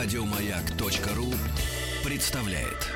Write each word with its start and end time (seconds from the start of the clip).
Радиомаяк.ру 0.00 1.26
представляет. 2.08 2.86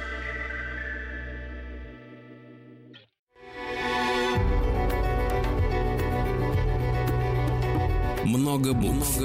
Много 8.25 8.73
букв. 8.73 9.21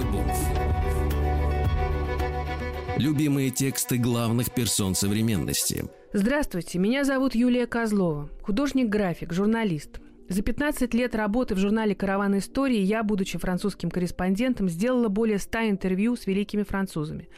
Любимые 2.98 3.52
тексты 3.52 4.00
главных 4.00 4.52
персон 4.52 4.96
современности. 4.96 5.86
Здравствуйте, 6.14 6.80
меня 6.80 7.04
зовут 7.04 7.36
Юлия 7.36 7.68
Козлова, 7.68 8.28
художник-график, 8.42 9.34
журналист. 9.34 10.00
За 10.30 10.42
15 10.42 10.96
лет 10.96 11.14
работы 11.14 11.54
в 11.54 11.60
журнале 11.60 11.94
«Караван 11.94 12.40
истории» 12.40 12.80
я, 12.80 13.04
будучи 13.04 13.38
французским 13.38 13.92
корреспондентом, 13.92 14.68
сделала 14.68 15.10
более 15.10 15.38
100 15.38 15.70
интервью 15.70 16.16
с 16.16 16.26
великими 16.26 16.64
французами. 16.64 17.30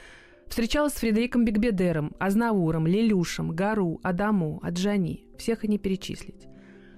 Встречалась 0.49 0.94
с 0.94 0.98
Фредериком 0.98 1.45
Бигбедером, 1.45 2.16
Азнавуром, 2.20 2.88
Лелюшем, 2.88 3.52
Гару, 3.52 3.99
Адамо, 4.02 4.59
Аджани. 4.63 5.26
Всех 5.38 5.63
и 5.63 5.67
не 5.67 5.77
перечислить. 5.77 6.48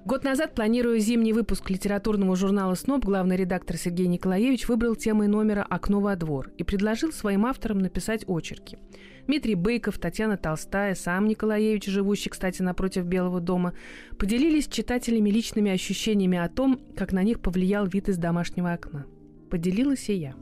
Год 0.03 0.23
назад, 0.23 0.55
планируя 0.55 0.97
зимний 0.97 1.31
выпуск 1.31 1.69
литературного 1.69 2.35
журнала 2.35 2.73
«СНОП», 2.73 3.05
главный 3.05 3.35
редактор 3.35 3.77
Сергей 3.77 4.07
Николаевич 4.07 4.67
выбрал 4.67 4.95
темой 4.95 5.27
номера 5.27 5.61
«Окно 5.61 5.99
во 5.99 6.15
двор» 6.15 6.51
и 6.57 6.63
предложил 6.63 7.11
своим 7.11 7.45
авторам 7.45 7.77
написать 7.77 8.23
очерки. 8.27 8.79
Дмитрий 9.27 9.53
Быков, 9.53 9.99
Татьяна 9.99 10.37
Толстая, 10.37 10.95
сам 10.95 11.27
Николаевич, 11.27 11.85
живущий, 11.85 12.31
кстати, 12.31 12.63
напротив 12.63 13.05
Белого 13.05 13.41
дома, 13.41 13.73
поделились 14.17 14.65
с 14.65 14.70
читателями 14.70 15.29
личными 15.29 15.70
ощущениями 15.70 16.39
о 16.39 16.49
том, 16.49 16.81
как 16.95 17.11
на 17.11 17.21
них 17.21 17.39
повлиял 17.39 17.85
вид 17.85 18.09
из 18.09 18.17
домашнего 18.17 18.71
окна. 18.71 19.05
Поделилась 19.51 20.09
и 20.09 20.13
я. 20.13 20.35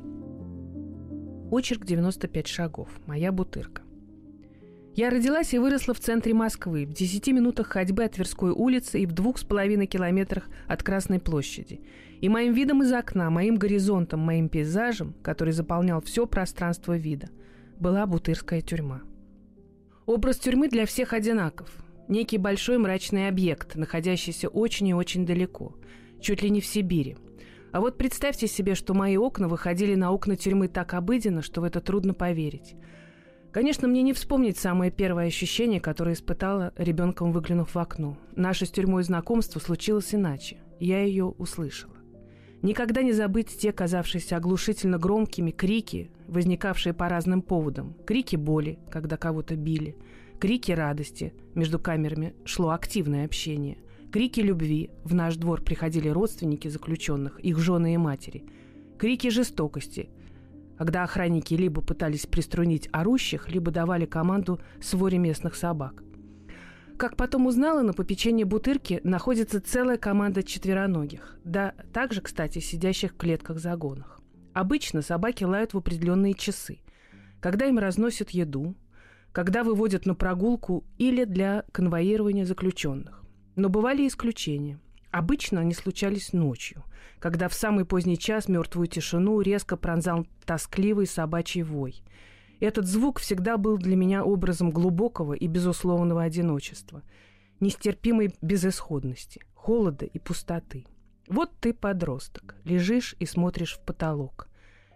Очерк 1.51 1.83
«95 1.83 2.45
шагов». 2.45 2.89
Моя 3.07 3.31
бутырка. 3.31 3.81
Я 4.95 5.09
родилась 5.09 5.53
и 5.53 5.57
выросла 5.57 5.95
в 5.95 5.99
центре 5.99 6.33
Москвы, 6.35 6.85
в 6.85 6.93
10 6.93 7.27
минутах 7.29 7.67
ходьбы 7.67 8.03
от 8.03 8.11
Тверской 8.13 8.51
улицы 8.51 8.99
и 8.99 9.07
в 9.07 9.13
двух 9.13 9.39
с 9.39 9.43
половиной 9.43 9.87
километрах 9.87 10.47
от 10.67 10.83
Красной 10.83 11.19
площади. 11.19 11.81
И 12.21 12.29
моим 12.29 12.53
видом 12.53 12.83
из 12.83 12.91
окна, 12.91 13.31
моим 13.31 13.55
горизонтом, 13.55 14.19
моим 14.19 14.47
пейзажем, 14.47 15.15
который 15.23 15.53
заполнял 15.53 16.01
все 16.01 16.27
пространство 16.27 16.95
вида, 16.95 17.29
была 17.79 18.05
Бутырская 18.05 18.61
тюрьма. 18.61 19.01
Образ 20.05 20.37
тюрьмы 20.37 20.67
для 20.67 20.85
всех 20.85 21.13
одинаков. 21.13 21.71
Некий 22.07 22.37
большой 22.37 22.77
мрачный 22.77 23.27
объект, 23.27 23.75
находящийся 23.75 24.49
очень 24.49 24.89
и 24.89 24.93
очень 24.93 25.25
далеко, 25.25 25.75
чуть 26.21 26.43
ли 26.43 26.51
не 26.51 26.61
в 26.61 26.65
Сибири. 26.67 27.17
А 27.71 27.81
вот 27.81 27.97
представьте 27.97 28.47
себе, 28.47 28.75
что 28.75 28.93
мои 28.93 29.17
окна 29.17 29.47
выходили 29.47 29.95
на 29.95 30.11
окна 30.11 30.35
тюрьмы 30.35 30.67
так 30.67 30.93
обыденно, 30.93 31.41
что 31.41 31.61
в 31.61 31.63
это 31.63 31.81
трудно 31.81 32.13
поверить– 32.13 32.75
Конечно, 33.51 33.87
мне 33.87 34.03
не 34.03 34.13
вспомнить 34.13 34.59
самое 34.59 34.91
первое 34.91 35.25
ощущение, 35.25 35.81
которое 35.81 36.13
испытала 36.13 36.71
ребенком, 36.77 37.31
выглянув 37.31 37.73
в 37.73 37.79
окно. 37.79 38.15
Наше 38.35 38.67
с 38.67 38.71
тюрьмой 38.71 39.03
знакомство 39.03 39.59
случилось 39.59 40.13
иначе. 40.13 40.57
Я 40.79 41.01
ее 41.01 41.25
услышала. 41.25 41.95
Никогда 42.61 43.01
не 43.01 43.11
забыть 43.11 43.57
те, 43.57 43.71
казавшиеся 43.71 44.37
оглушительно 44.37 44.99
громкими, 44.99 45.49
крики, 45.49 46.11
возникавшие 46.27 46.93
по 46.93 47.09
разным 47.09 47.41
поводам. 47.41 47.95
Крики 48.05 48.35
боли, 48.35 48.77
когда 48.91 49.17
кого-то 49.17 49.55
били. 49.55 49.95
Крики 50.39 50.71
радости. 50.71 51.33
Между 51.55 51.79
камерами 51.79 52.35
шло 52.45 52.69
активное 52.69 53.25
общение. 53.25 53.79
Крики 54.11 54.41
любви. 54.41 54.89
В 55.03 55.13
наш 55.13 55.35
двор 55.35 55.61
приходили 55.61 56.09
родственники 56.09 56.67
заключенных, 56.67 57.39
их 57.39 57.59
жены 57.59 57.93
и 57.93 57.97
матери. 57.97 58.43
Крики 58.97 59.29
жестокости 59.29 60.09
когда 60.79 61.03
охранники 61.03 61.53
либо 61.55 61.81
пытались 61.81 62.25
приструнить 62.25 62.87
орущих, 62.93 63.49
либо 63.49 63.69
давали 63.69 64.05
команду 64.05 64.61
своре 64.79 65.17
местных 65.17 65.55
собак. 65.55 66.03
Как 66.97 67.17
потом 67.17 67.47
узнала, 67.47 67.81
на 67.81 67.91
попечении 67.91 68.45
Бутырки 68.45 69.01
находится 69.03 69.59
целая 69.59 69.97
команда 69.97 70.41
четвероногих, 70.41 71.37
да 71.43 71.73
также, 71.91 72.21
кстати, 72.21 72.59
сидящих 72.59 73.11
в 73.11 73.17
клетках-загонах. 73.17 74.21
Обычно 74.53 75.01
собаки 75.01 75.43
лают 75.43 75.73
в 75.73 75.77
определенные 75.77 76.33
часы, 76.33 76.79
когда 77.41 77.65
им 77.65 77.77
разносят 77.77 78.29
еду, 78.29 78.73
когда 79.33 79.65
выводят 79.65 80.05
на 80.05 80.15
прогулку 80.15 80.85
или 80.97 81.25
для 81.25 81.65
конвоирования 81.73 82.45
заключенных. 82.45 83.25
Но 83.55 83.69
бывали 83.69 84.07
исключения– 84.07 84.79
Обычно 85.11 85.61
они 85.61 85.73
случались 85.73 86.33
ночью, 86.33 86.83
когда 87.19 87.47
в 87.49 87.53
самый 87.53 87.85
поздний 87.85 88.17
час 88.17 88.47
мертвую 88.47 88.87
тишину 88.87 89.41
резко 89.41 89.75
пронзал 89.75 90.27
тоскливый 90.45 91.07
собачий 91.07 91.63
вой. 91.63 92.03
Этот 92.59 92.85
звук 92.85 93.19
всегда 93.19 93.57
был 93.57 93.77
для 93.77 93.95
меня 93.95 94.23
образом 94.23 94.69
глубокого 94.69 95.33
и 95.33 95.47
безусловного 95.47 96.23
одиночества, 96.23 97.01
нестерпимой 97.59 98.35
безысходности, 98.41 99.41
холода 99.55 100.05
и 100.05 100.19
пустоты. 100.19 100.85
Вот 101.27 101.51
ты 101.59 101.73
подросток, 101.73 102.55
лежишь 102.63 103.15
и 103.19 103.25
смотришь 103.25 103.77
в 103.77 103.85
потолок. 103.85 104.47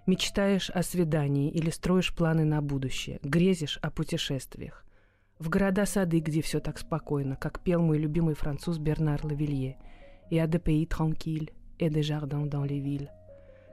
Мечтаешь 0.05 0.69
о 0.69 0.83
свидании 0.83 1.49
или 1.49 1.69
строишь 1.69 2.13
планы 2.13 2.43
на 2.43 2.61
будущее, 2.61 3.19
грезишь 3.23 3.77
о 3.77 3.89
путешествиях. 3.89 4.82
В 5.43 5.49
города-сады, 5.49 6.19
где 6.19 6.41
все 6.41 6.61
так 6.61 6.79
спокойно, 6.79 7.35
как 7.35 7.59
пел 7.59 7.81
мой 7.81 7.97
любимый 7.97 8.33
француз 8.33 8.77
Бернар 8.77 9.19
Лавилье– 9.25 9.75
и 10.33 10.39
à 10.39 10.47
des 10.47 10.59
pays 10.59 10.87
tranquilles 10.87 11.49
et 11.79 11.89
des 11.89 12.01
jardins 12.01 12.45
dans. 12.45 12.65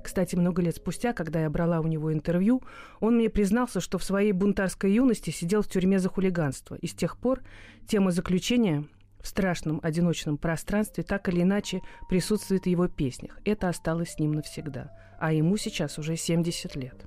Кстати, 0.03 0.37
много 0.37 0.63
лет 0.63 0.77
спустя, 0.77 1.13
когда 1.13 1.41
я 1.41 1.49
брала 1.49 1.81
у 1.81 1.87
него 1.87 2.13
интервью, 2.13 2.63
он 3.01 3.17
мне 3.17 3.31
признался, 3.31 3.81
что 3.81 3.99
в 3.99 4.05
своей 4.05 4.33
бунтарской 4.33 4.93
юности 4.93 5.31
сидел 5.31 5.63
в 5.63 5.69
тюрьме 5.69 5.99
за 5.99 6.09
хулиганство. 6.09 6.75
И 6.75 6.87
с 6.87 6.95
тех 6.95 7.17
пор 7.17 7.43
тема 7.87 8.11
заключения 8.11 8.85
в 9.21 9.27
страшном 9.27 9.81
одиночном 9.83 10.39
пространстве 10.39 11.05
так 11.05 11.29
или 11.29 11.43
иначе 11.43 11.83
присутствует 12.09 12.65
в 12.65 12.67
его 12.67 12.89
песнях. 12.89 13.39
Это 13.45 13.69
осталось 13.69 14.13
с 14.13 14.19
ним 14.19 14.33
навсегда. 14.33 14.91
А 15.19 15.33
ему 15.33 15.57
сейчас 15.59 15.99
уже 15.99 16.17
70 16.17 16.77
лет. 16.77 17.07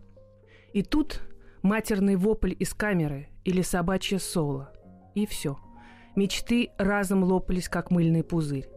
И 0.74 0.84
тут 0.84 1.22
матерный 1.64 2.16
вопль 2.16 2.54
из 2.60 2.76
камеры 2.76 3.30
или 3.44 3.64
собачье 3.64 4.20
соло. 4.20 4.72
И 5.16 5.26
все. 5.26 5.58
Мечты 6.16 6.70
разом 6.78 7.24
лопались, 7.24 7.68
как 7.68 7.90
мыльный 7.90 8.24
пузырь 8.24 8.70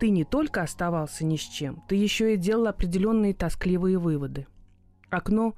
ты 0.00 0.08
не 0.08 0.24
только 0.24 0.62
оставался 0.62 1.26
ни 1.26 1.36
с 1.36 1.42
чем, 1.42 1.84
ты 1.86 1.94
еще 1.94 2.32
и 2.32 2.38
делал 2.38 2.68
определенные 2.68 3.34
тоскливые 3.34 3.98
выводы. 3.98 4.46
Окно, 5.10 5.54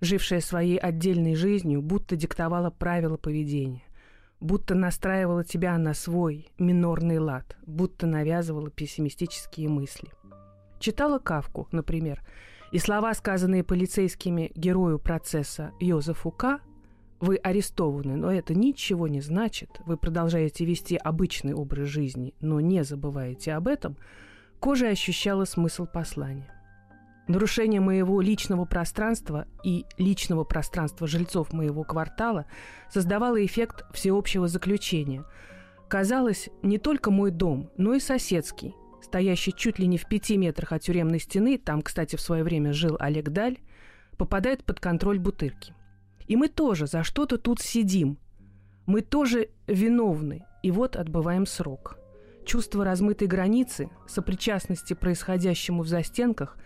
жившее 0.00 0.40
своей 0.40 0.78
отдельной 0.78 1.34
жизнью, 1.34 1.82
будто 1.82 2.14
диктовало 2.14 2.70
правила 2.70 3.16
поведения, 3.16 3.82
будто 4.38 4.76
настраивало 4.76 5.42
тебя 5.42 5.76
на 5.76 5.92
свой 5.92 6.52
минорный 6.56 7.18
лад, 7.18 7.56
будто 7.66 8.06
навязывало 8.06 8.70
пессимистические 8.70 9.68
мысли. 9.68 10.08
Читала 10.78 11.18
Кавку, 11.18 11.66
например, 11.72 12.22
и 12.72 12.78
слова, 12.78 13.12
сказанные 13.14 13.64
полицейскими 13.64 14.52
герою 14.54 14.98
процесса 14.98 15.72
Йозефу 15.80 16.30
К., 16.30 16.60
вы 17.20 17.36
арестованы, 17.36 18.16
но 18.16 18.32
это 18.32 18.54
ничего 18.54 19.06
не 19.06 19.20
значит. 19.20 19.80
Вы 19.84 19.98
продолжаете 19.98 20.64
вести 20.64 20.96
обычный 20.96 21.52
образ 21.52 21.88
жизни, 21.88 22.34
но 22.40 22.60
не 22.60 22.82
забываете 22.82 23.52
об 23.52 23.68
этом. 23.68 23.98
Кожа 24.58 24.88
ощущала 24.88 25.44
смысл 25.44 25.86
послания. 25.86 26.50
Нарушение 27.28 27.80
моего 27.80 28.20
личного 28.22 28.64
пространства 28.64 29.46
и 29.62 29.84
личного 29.98 30.44
пространства 30.44 31.06
жильцов 31.06 31.52
моего 31.52 31.84
квартала 31.84 32.46
создавало 32.90 33.44
эффект 33.44 33.84
всеобщего 33.92 34.48
заключения. 34.48 35.24
Казалось, 35.88 36.48
не 36.62 36.78
только 36.78 37.10
мой 37.10 37.30
дом, 37.30 37.70
но 37.76 37.94
и 37.94 38.00
соседский, 38.00 38.74
стоящий 39.02 39.52
чуть 39.52 39.78
ли 39.78 39.86
не 39.86 39.98
в 39.98 40.06
пяти 40.06 40.36
метрах 40.36 40.72
от 40.72 40.82
тюремной 40.82 41.20
стены, 41.20 41.58
там, 41.58 41.82
кстати, 41.82 42.16
в 42.16 42.20
свое 42.20 42.44
время 42.44 42.72
жил 42.72 42.96
Олег 42.98 43.30
Даль, 43.30 43.58
попадает 44.16 44.64
под 44.64 44.80
контроль 44.80 45.18
бутырки. 45.18 45.74
И 46.26 46.36
мы 46.36 46.48
тоже 46.48 46.86
за 46.86 47.02
что-то 47.02 47.38
тут 47.38 47.60
сидим. 47.60 48.18
Мы 48.86 49.00
тоже 49.00 49.48
виновны. 49.66 50.44
И 50.62 50.70
вот 50.70 50.96
отбываем 50.96 51.46
срок. 51.46 51.98
Чувство 52.44 52.84
размытой 52.84 53.28
границы, 53.28 53.90
сопричастности 54.06 54.94
происходящему 54.94 55.82
в 55.82 55.88
застенках 55.88 56.58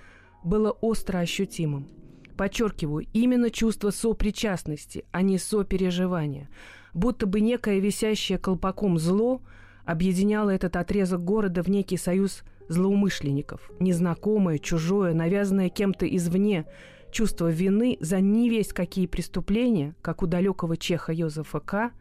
было 0.42 0.70
остро 0.70 1.18
ощутимым. 1.18 1.88
Подчеркиваю, 2.36 3.06
именно 3.12 3.50
чувство 3.50 3.90
сопричастности, 3.90 5.04
а 5.12 5.22
не 5.22 5.38
сопереживания. 5.38 6.50
Будто 6.92 7.26
бы 7.26 7.40
некое 7.40 7.78
висящее 7.78 8.38
колпаком 8.38 8.98
зло 8.98 9.40
объединяло 9.84 10.50
этот 10.50 10.76
отрезок 10.76 11.24
города 11.24 11.62
в 11.62 11.68
некий 11.68 11.96
союз 11.96 12.42
злоумышленников. 12.68 13.70
Незнакомое, 13.80 14.58
чужое, 14.58 15.14
навязанное 15.14 15.68
кем-то 15.68 16.06
извне– 16.06 16.66
Чувство 17.14 17.48
вины 17.48 17.96
за 18.00 18.18
не 18.18 18.50
весь 18.50 18.72
какие 18.72 19.06
преступления, 19.06 19.94
как 20.02 20.24
у 20.24 20.26
далекого 20.26 20.76
чеха 20.76 21.12
Йозефа 21.12 21.60
К., 21.60 21.92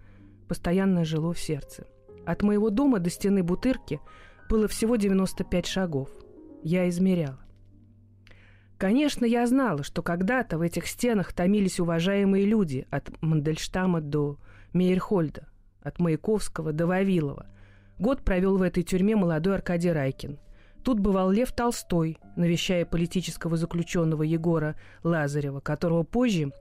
постоянно 0.47 1.05
жило 1.05 1.33
в 1.33 1.39
сердце. 1.39 1.85
От 2.25 2.41
моего 2.41 2.71
дома 2.71 2.97
до 2.97 3.11
стены 3.11 3.43
Бутырки 3.43 3.99
было 4.49 4.67
всего 4.67 4.95
95 4.95 5.67
шагов. 5.67 6.09
Я 6.63 6.89
измеряла. 6.89 7.37
Конечно, 8.79 9.23
я 9.23 9.45
знала, 9.45 9.83
что 9.83 10.01
когда-то 10.01 10.57
в 10.57 10.61
этих 10.61 10.87
стенах 10.87 11.31
томились 11.31 11.79
уважаемые 11.79 12.45
люди 12.45 12.87
от 12.89 13.11
Мандельштама 13.21 14.01
до 14.01 14.39
Мейерхольда, 14.73 15.47
от 15.83 15.99
Маяковского 15.99 16.73
до 16.73 16.87
Вавилова. 16.87 17.45
Год 17.99 18.23
провел 18.23 18.57
в 18.57 18.61
этой 18.61 18.83
тюрьме 18.83 19.15
молодой 19.15 19.55
Аркадий 19.55 19.91
Райкин. 19.91 20.39
Тут 20.83 20.99
бывал 20.99 21.31
Лев 21.31 21.51
Толстой, 21.53 22.17
навещая 22.35 22.85
политического 22.85 23.55
заключенного 23.55 24.23
Егора 24.23 24.75
Лазарева, 25.03 25.59
которого 25.61 26.03
позже 26.03 26.51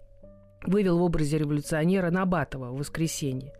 вывел 0.64 0.99
в 0.99 1.02
образе 1.02 1.38
революционера 1.38 2.11
Набатова 2.11 2.70
в 2.70 2.76
воскресенье. 2.76 3.52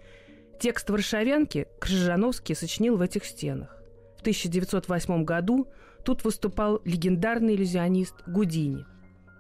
Текст 0.61 0.89
«Варшавянки» 0.89 1.67
Крыжановский 1.81 2.55
сочинил 2.55 2.97
в 2.97 3.01
этих 3.01 3.25
стенах. 3.25 3.77
В 4.17 4.21
1908 4.21 5.25
году 5.25 5.67
тут 6.05 6.23
выступал 6.23 6.81
легендарный 6.85 7.57
иллюзионист 7.57 8.15
Гудини. 8.29 8.87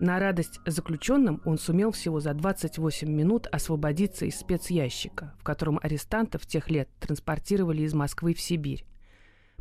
На 0.02 0.18
радость 0.18 0.58
заключенным 0.66 1.40
он 1.44 1.58
сумел 1.58 1.92
всего 1.92 2.18
за 2.18 2.34
28 2.34 3.08
минут 3.08 3.46
освободиться 3.46 4.26
из 4.26 4.36
спецящика, 4.36 5.32
в 5.38 5.44
котором 5.44 5.78
арестантов 5.80 6.44
тех 6.44 6.68
лет 6.70 6.88
транспортировали 6.98 7.82
из 7.82 7.94
Москвы 7.94 8.34
в 8.34 8.40
Сибирь. 8.40 8.84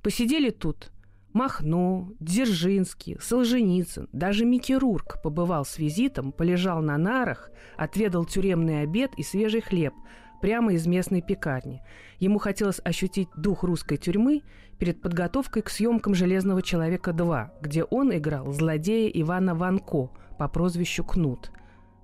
Посидели 0.01 0.49
тут 0.49 0.91
Махно, 1.31 2.11
Дзержинский, 2.19 3.19
Солженицын, 3.21 4.09
даже 4.13 4.45
Микки 4.45 4.73
Рурк 4.73 5.21
побывал 5.21 5.63
с 5.63 5.77
визитом, 5.77 6.31
полежал 6.31 6.81
на 6.81 6.97
нарах, 6.97 7.51
отведал 7.77 8.25
тюремный 8.25 8.81
обед 8.81 9.11
и 9.17 9.21
свежий 9.21 9.61
хлеб 9.61 9.93
прямо 10.41 10.73
из 10.73 10.87
местной 10.87 11.21
пекарни. 11.21 11.81
Ему 12.19 12.39
хотелось 12.39 12.81
ощутить 12.83 13.29
дух 13.35 13.63
русской 13.63 13.97
тюрьмы 13.97 14.41
перед 14.79 15.01
подготовкой 15.01 15.61
к 15.61 15.69
съемкам 15.69 16.15
«Железного 16.15 16.61
человека 16.61 17.11
2», 17.11 17.61
где 17.61 17.83
он 17.83 18.15
играл 18.15 18.51
злодея 18.51 19.09
Ивана 19.09 19.55
Ванко 19.55 20.09
по 20.37 20.47
прозвищу 20.47 21.03
Кнут. 21.03 21.51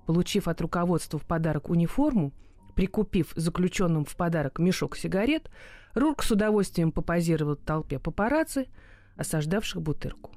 Получив 0.06 0.48
от 0.48 0.60
руководства 0.60 1.18
в 1.18 1.26
подарок 1.26 1.68
униформу, 1.68 2.32
прикупив 2.74 3.32
заключенным 3.36 4.04
в 4.04 4.16
подарок 4.16 4.58
мешок 4.58 4.96
сигарет, 4.96 5.50
Рурк 5.94 6.22
с 6.22 6.30
удовольствием 6.30 6.92
попозировал 6.92 7.56
толпе 7.56 7.98
папарацци– 7.98 8.68
осаждавших 9.18 9.82
Бутырку. 9.82 10.32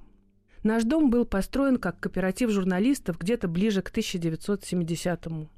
Наш 0.63 0.83
дом 0.83 1.09
был 1.09 1.25
построен 1.25 1.77
как 1.77 1.99
кооператив 1.99 2.49
журналистов 2.49 3.17
где-то 3.17 3.47
ближе 3.47 3.81
к 3.81 3.91
1970-му. 3.95 5.49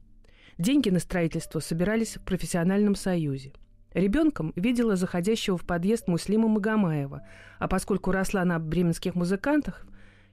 Деньги 0.57 0.89
на 0.89 0.99
строительство 0.99 1.59
собирались 1.59 2.17
в 2.17 2.23
профессиональном 2.23 2.95
союзе. 2.95 3.53
Ребенком 3.93 4.53
видела 4.55 4.95
заходящего 4.95 5.57
в 5.57 5.65
подъезд 5.65 6.07
Муслима 6.07 6.47
Магомаева, 6.47 7.21
а 7.59 7.67
поскольку 7.67 8.11
росла 8.11 8.43
на 8.43 8.59
бременских 8.59 9.15
музыкантах, 9.15 9.85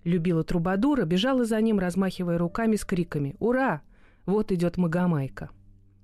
любила 0.05 0.45
трубадура, 0.45 1.05
бежала 1.05 1.45
за 1.45 1.61
ним, 1.61 1.79
размахивая 1.79 2.39
руками 2.39 2.77
с 2.77 2.85
криками 2.85 3.37
«Ура! 3.39 3.83
Вот 4.27 4.51
идет 4.53 4.77
Магомайка!» 4.77 5.51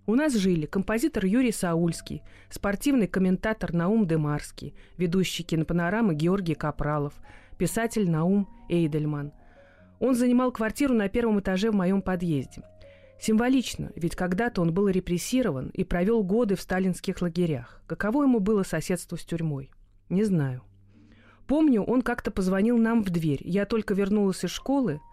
У 0.09 0.15
нас 0.15 0.35
жили 0.35 0.67
композитор 0.67 1.25
Юрий 1.25 1.51
Саульский, 1.51 2.23
спортивный 2.49 3.09
комментатор 3.09 3.73
Наум 3.73 4.07
Демарский, 4.07 4.75
ведущий 4.97 5.43
кинопанорамы 5.43 6.15
Георгий 6.15 6.55
Капралов, 6.55 7.15
писатель 7.59 8.09
Наум 8.09 8.49
Эйдельман. 8.69 9.33
Он 9.99 10.15
занимал 10.15 10.53
квартиру 10.53 10.95
на 10.95 11.09
первом 11.09 11.41
этаже 11.41 11.73
в 11.73 11.75
моем 11.75 12.03
подъезде. 12.03 12.62
Символично, 13.21 13.93
ведь 13.97 14.15
когда-то 14.15 14.61
он 14.61 14.73
был 14.73 14.89
репрессирован 14.89 15.69
и 15.69 15.85
провел 15.85 16.23
годы 16.23 16.55
в 16.55 16.61
сталинских 16.61 17.23
лагерях. 17.23 17.83
Каково 17.87 18.25
ему 18.25 18.41
было 18.41 18.63
соседство 18.63 19.17
с 19.17 19.25
тюрьмой? 19.25 19.71
Не 20.09 20.25
знаю. 20.25 20.63
Помню, 21.47 21.83
он 21.83 22.03
как-то 22.03 22.31
позвонил 22.31 22.77
нам 22.77 23.03
в 23.03 23.11
дверь. 23.11 23.41
Я 23.45 23.67
только 23.67 23.95
вернулась 23.95 24.45
из 24.45 24.51
школы– 24.51 25.01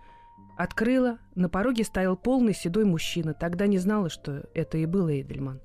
Открыла. 0.55 1.17
На 1.33 1.49
пороге 1.49 1.83
стоял 1.83 2.15
полный 2.15 2.53
седой 2.53 2.85
мужчина. 2.85 3.33
Тогда 3.33 3.65
не 3.67 3.79
знала, 3.79 4.09
что 4.09 4.43
это 4.53 4.77
и 4.77 4.85
был 4.85 5.09
Эйдельман. 5.09 5.61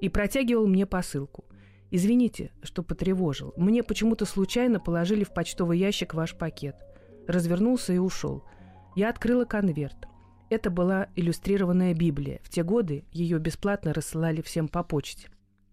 И 0.00 0.08
протягивал 0.08 0.66
мне 0.66 0.86
посылку. 0.86 1.44
«Извините, 1.90 2.50
что 2.62 2.82
потревожил. 2.82 3.54
Мне 3.56 3.84
почему-то 3.84 4.24
случайно 4.24 4.80
положили 4.80 5.22
в 5.22 5.32
почтовый 5.32 5.78
ящик 5.78 6.14
ваш 6.14 6.36
пакет». 6.36 6.74
Развернулся 7.28 7.92
и 7.92 7.98
ушел. 7.98 8.42
Я 8.96 9.10
открыла 9.10 9.44
конверт. 9.44 10.08
Это 10.54 10.70
была 10.70 11.08
иллюстрированная 11.16 11.94
Библия. 11.94 12.38
В 12.44 12.48
те 12.48 12.62
годы 12.62 13.02
ее 13.10 13.40
бесплатно 13.40 13.92
рассылали 13.92 14.40
всем 14.40 14.68
по 14.68 14.84
почте. 14.84 15.26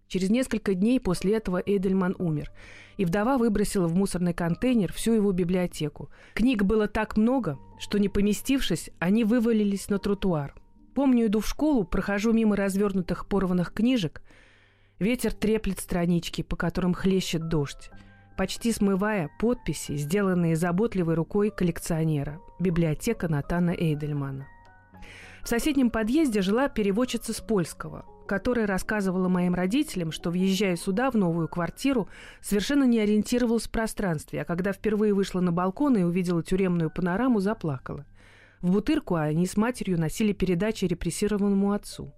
Через 0.08 0.28
несколько 0.28 0.74
дней 0.74 0.98
после 0.98 1.36
этого 1.36 1.62
Эйдельман 1.64 2.16
умер, 2.18 2.50
и 2.96 3.04
вдова 3.04 3.38
выбросила 3.38 3.86
в 3.86 3.94
мусорный 3.94 4.34
контейнер 4.34 4.92
всю 4.92 5.12
его 5.12 5.30
библиотеку. 5.30 6.10
Книг 6.34 6.64
было 6.64 6.88
так 6.88 7.16
много, 7.16 7.60
что, 7.78 7.98
не 7.98 8.08
поместившись, 8.08 8.90
они 8.98 9.22
вывалились 9.22 9.88
на 9.88 10.00
тротуар. 10.00 10.52
Помню, 10.96 11.26
иду 11.26 11.38
в 11.38 11.46
школу, 11.46 11.84
прохожу 11.84 12.32
мимо 12.32 12.56
развернутых 12.56 13.28
порванных 13.28 13.72
книжек. 13.72 14.20
Ветер 14.98 15.32
треплет 15.32 15.78
странички, 15.78 16.42
по 16.42 16.56
которым 16.56 16.92
хлещет 16.92 17.46
дождь, 17.46 17.88
почти 18.36 18.72
смывая 18.72 19.30
подписи, 19.38 19.94
сделанные 19.94 20.56
заботливой 20.56 21.14
рукой 21.14 21.50
коллекционера. 21.50 22.40
Библиотека 22.58 23.28
Натана 23.28 23.70
Эйдельмана. 23.70 24.48
В 25.42 25.48
соседнем 25.48 25.90
подъезде 25.90 26.42
жила 26.42 26.68
переводчица 26.68 27.32
с 27.32 27.40
польского 27.40 28.04
которая 28.32 28.66
рассказывала 28.66 29.28
моим 29.28 29.54
родителям, 29.54 30.10
что, 30.10 30.30
въезжая 30.30 30.76
сюда, 30.76 31.10
в 31.10 31.16
новую 31.16 31.48
квартиру, 31.48 32.08
совершенно 32.40 32.84
не 32.84 32.98
ориентировалась 32.98 33.66
в 33.66 33.70
пространстве, 33.70 34.40
а 34.40 34.44
когда 34.46 34.72
впервые 34.72 35.12
вышла 35.12 35.40
на 35.40 35.52
балкон 35.52 35.98
и 35.98 36.02
увидела 36.02 36.42
тюремную 36.42 36.90
панораму, 36.90 37.40
заплакала. 37.40 38.06
В 38.62 38.72
Бутырку 38.72 39.16
они 39.16 39.46
с 39.46 39.58
матерью 39.58 39.98
носили 40.00 40.32
передачи 40.32 40.84
репрессированному 40.84 41.72
отцу. 41.72 42.14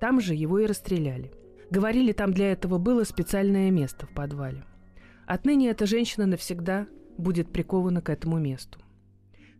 Там 0.00 0.20
же 0.20 0.34
его 0.34 0.60
и 0.60 0.66
расстреляли. 0.66 1.32
Говорили, 1.70 2.12
там 2.12 2.32
для 2.32 2.52
этого 2.52 2.78
было 2.78 3.04
специальное 3.04 3.70
место 3.70 4.06
в 4.06 4.10
подвале. 4.10 4.64
Отныне 5.26 5.70
эта 5.70 5.86
женщина 5.86 6.26
навсегда 6.26 6.86
будет 7.18 7.52
прикована 7.52 8.00
к 8.00 8.10
этому 8.10 8.38
месту. 8.38 8.78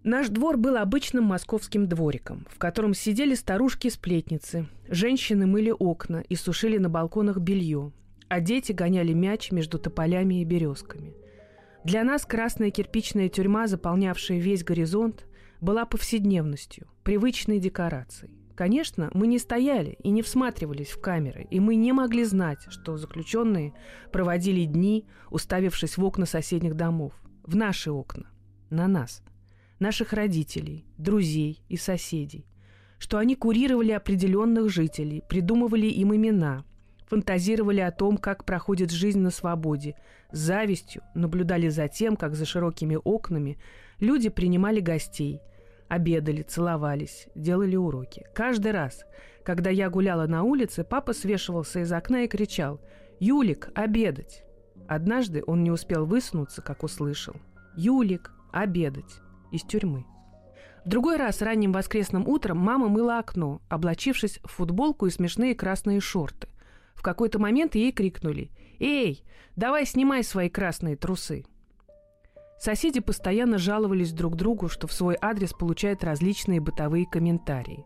Наш 0.05 0.29
двор 0.29 0.59
был 0.59 0.77
обычным 0.77 1.25
московским 1.25 1.89
двориком, 1.89 2.47
в 2.51 2.59
котором 2.59 2.93
сидели 2.93 3.35
старушки-сплетницы, 3.35 4.69
женщины 4.87 5.47
мыли 5.47 5.71
окна 5.71 6.23
и 6.29 6.37
сушили 6.37 6.77
на 6.77 6.91
балконах 6.91 7.39
белье, 7.39 7.91
а 8.29 8.41
дети 8.41 8.73
гоняли 8.73 9.15
мяч 9.15 9.51
между 9.51 9.79
тополями 9.79 10.43
и 10.43 10.45
березками. 10.45 11.15
Для 11.85 12.05
нас 12.05 12.27
красная 12.27 12.71
кирпичная 12.71 13.31
тюрьма, 13.31 13.67
заполнявшая 13.67 14.39
весь 14.41 14.63
горизонт, 14.63 15.27
была 15.63 15.87
повседневностью, 15.87 16.87
привычной 17.03 17.59
декорацией. 17.59 18.35
Конечно, 18.55 19.11
мы 19.15 19.27
не 19.27 19.39
стояли 19.39 19.97
и 20.03 20.11
не 20.11 20.21
всматривались 20.21 20.91
в 20.91 21.01
камеры, 21.01 21.47
и 21.51 21.61
мы 21.61 21.77
не 21.77 21.95
могли 21.95 22.25
знать, 22.25 22.61
что 22.69 22.99
заключенные 22.99 23.73
проводили 24.13 24.67
дни, 24.67 25.07
уставившись 25.31 25.97
в 25.97 26.05
окна 26.05 26.27
соседних 26.27 26.75
домов, 26.75 27.15
в 27.43 27.57
наши 27.57 27.91
окна, 27.91 28.27
на 28.69 28.87
нас– 28.87 29.23
наших 29.85 30.15
родителей, 30.15 30.87
друзей 30.97 31.63
и 31.69 31.77
соседей, 31.77 32.47
что 32.99 33.19
они 33.19 33.37
курировали 33.37 33.93
определенных 33.93 34.71
жителей, 34.71 35.23
придумывали 35.29 35.87
им 35.89 36.15
имена, 36.15 36.65
фантазировали 37.07 37.81
о 37.81 37.91
том, 37.91 38.17
как 38.17 38.47
проходит 38.47 38.91
жизнь 38.91 39.19
на 39.19 39.31
свободе, 39.31 39.95
с 40.33 40.39
завистью 40.39 41.03
наблюдали 41.15 41.69
за 41.69 41.89
тем, 41.89 42.17
как 42.17 42.35
за 42.35 42.47
широкими 42.47 42.97
окнами 43.05 43.59
люди 44.01 44.31
принимали 44.31 44.81
гостей, 44.81 45.41
обедали, 45.89 46.41
целовались, 46.41 47.29
делали 47.35 47.77
уроки. 47.77 48.25
Каждый 48.35 48.73
раз, 48.73 49.05
когда 49.45 49.69
я 49.69 49.91
гуляла 49.91 50.27
на 50.27 50.45
улице, 50.45 50.83
папа 50.83 51.13
свешивался 51.13 51.81
из 51.81 51.93
окна 51.93 52.25
и 52.25 52.27
кричал 52.27 52.81
«Юлик, 53.21 53.69
обедать!». 53.75 54.45
Однажды 54.89 55.45
он 55.47 55.63
не 55.63 55.71
успел 55.71 56.07
высунуться, 56.07 56.63
как 56.63 56.85
услышал 56.85 57.37
«Юлик, 57.77 58.33
обедать!» 58.51 59.21
Из 59.55 59.63
тюрьмы. 59.63 60.05
В 60.85 60.89
другой 60.89 61.17
раз 61.17 61.41
ранним 61.41 61.73
воскресным 61.73 62.29
утром 62.29 62.59
мама 62.59 62.89
мыла 62.89 63.19
окно, 63.19 63.63
облачившись 63.71 64.39
в 64.45 64.49
футболку 64.49 65.07
и 65.07 65.11
смешные 65.11 65.55
красные 65.55 66.01
шорты. 66.01 66.49
В 66.95 67.03
какой-то 67.03 67.39
момент 67.39 67.75
ей 67.75 67.91
крикнули 67.91 68.51
«Эй, 68.79 69.25
давай 69.57 69.87
снимай 69.87 70.23
свои 70.23 70.51
красные 70.51 70.97
трусы!» 70.97 71.47
Соседи 72.59 73.01
постоянно 73.01 73.59
жаловались 73.59 74.13
друг 74.13 74.37
другу, 74.37 74.69
что 74.69 74.87
в 74.87 74.93
свой 74.93 75.17
адрес 75.21 75.53
получают 75.53 76.05
различные 76.05 76.61
бытовые 76.61 77.07
комментарии. 77.07 77.85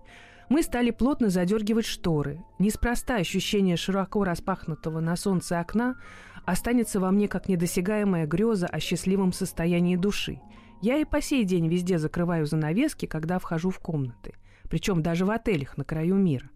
Мы 0.49 0.63
стали 0.63 0.91
плотно 0.91 1.31
задергивать 1.31 1.87
шторы. 1.87 2.43
Неспроста 2.59 3.17
ощущение 3.17 3.77
широко 3.77 4.25
распахнутого 4.25 5.01
на 5.01 5.17
солнце 5.17 5.61
окна 5.61 5.97
останется 6.45 7.01
во 7.01 7.11
мне 7.11 7.29
как 7.29 7.49
недосягаемая 7.49 8.27
греза 8.27 8.67
о 8.67 8.81
счастливом 8.81 9.33
состоянии 9.33 9.95
души– 9.95 10.41
я 10.81 10.99
и 10.99 11.05
по 11.05 11.21
сей 11.21 11.45
день 11.45 11.67
везде 11.67 11.99
закрываю 11.99 12.47
занавески, 12.47 13.07
когда 13.07 13.39
вхожу 13.39 13.71
в 13.71 13.81
комнаты, 13.81 14.35
причем 14.71 15.03
даже 15.03 15.25
в 15.25 15.31
отелях 15.31 15.77
на 15.77 15.85
краю 15.85 16.15
мира. 16.15 16.51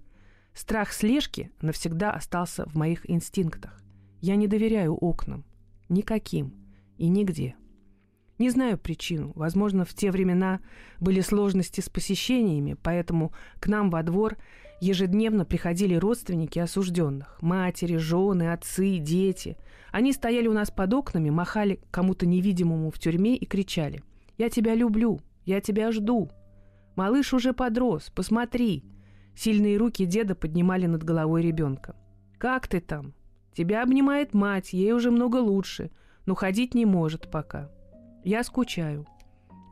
Страх 0.54 0.92
слежки 0.92 1.50
навсегда 1.60 2.12
остался 2.12 2.66
в 2.66 2.76
моих 2.76 3.08
инстинктах. 3.10 3.82
Я 4.20 4.36
не 4.36 4.46
доверяю 4.46 4.94
окнам. 4.94 5.44
Никаким. 5.88 6.54
И 6.98 7.08
нигде. 7.08 7.56
Не 8.38 8.50
знаю 8.50 8.78
причину. 8.78 9.32
Возможно, 9.34 9.84
в 9.84 9.92
те 9.94 10.12
времена 10.12 10.60
были 11.00 11.20
сложности 11.20 11.80
с 11.80 11.88
посещениями, 11.88 12.76
поэтому 12.80 13.32
к 13.58 13.66
нам 13.66 13.90
во 13.90 14.02
двор 14.02 14.36
ежедневно 14.80 15.44
приходили 15.44 15.94
родственники 15.94 16.58
осужденных. 16.58 17.38
Матери, 17.40 17.96
жены, 17.96 18.52
отцы, 18.52 18.98
дети. 18.98 19.56
Они 19.90 20.12
стояли 20.12 20.46
у 20.46 20.52
нас 20.52 20.70
под 20.70 20.94
окнами, 20.94 21.30
махали 21.30 21.80
кому-то 21.90 22.26
невидимому 22.26 22.90
в 22.90 22.98
тюрьме 22.98 23.36
и 23.36 23.46
кричали 23.46 24.02
«Я 24.38 24.50
тебя 24.50 24.74
люблю! 24.74 25.20
Я 25.44 25.60
тебя 25.60 25.92
жду!» 25.92 26.30
«Малыш 26.96 27.32
уже 27.34 27.52
подрос! 27.52 28.10
Посмотри!» 28.14 28.84
Сильные 29.34 29.76
руки 29.76 30.04
деда 30.04 30.34
поднимали 30.34 30.86
над 30.86 31.04
головой 31.04 31.42
ребенка. 31.42 31.96
«Как 32.38 32.68
ты 32.68 32.80
там? 32.80 33.14
Тебя 33.54 33.82
обнимает 33.82 34.34
мать, 34.34 34.72
ей 34.72 34.92
уже 34.92 35.10
много 35.10 35.36
лучше, 35.36 35.90
но 36.26 36.34
ходить 36.34 36.74
не 36.74 36.86
может 36.86 37.30
пока. 37.30 37.70
Я 38.24 38.44
скучаю. 38.44 39.06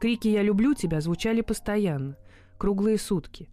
Крики 0.00 0.28
«Я 0.28 0.42
люблю 0.42 0.72
тебя» 0.72 1.02
звучали 1.02 1.42
постоянно, 1.42 2.16
круглые 2.56 2.96
сутки. 2.98 3.50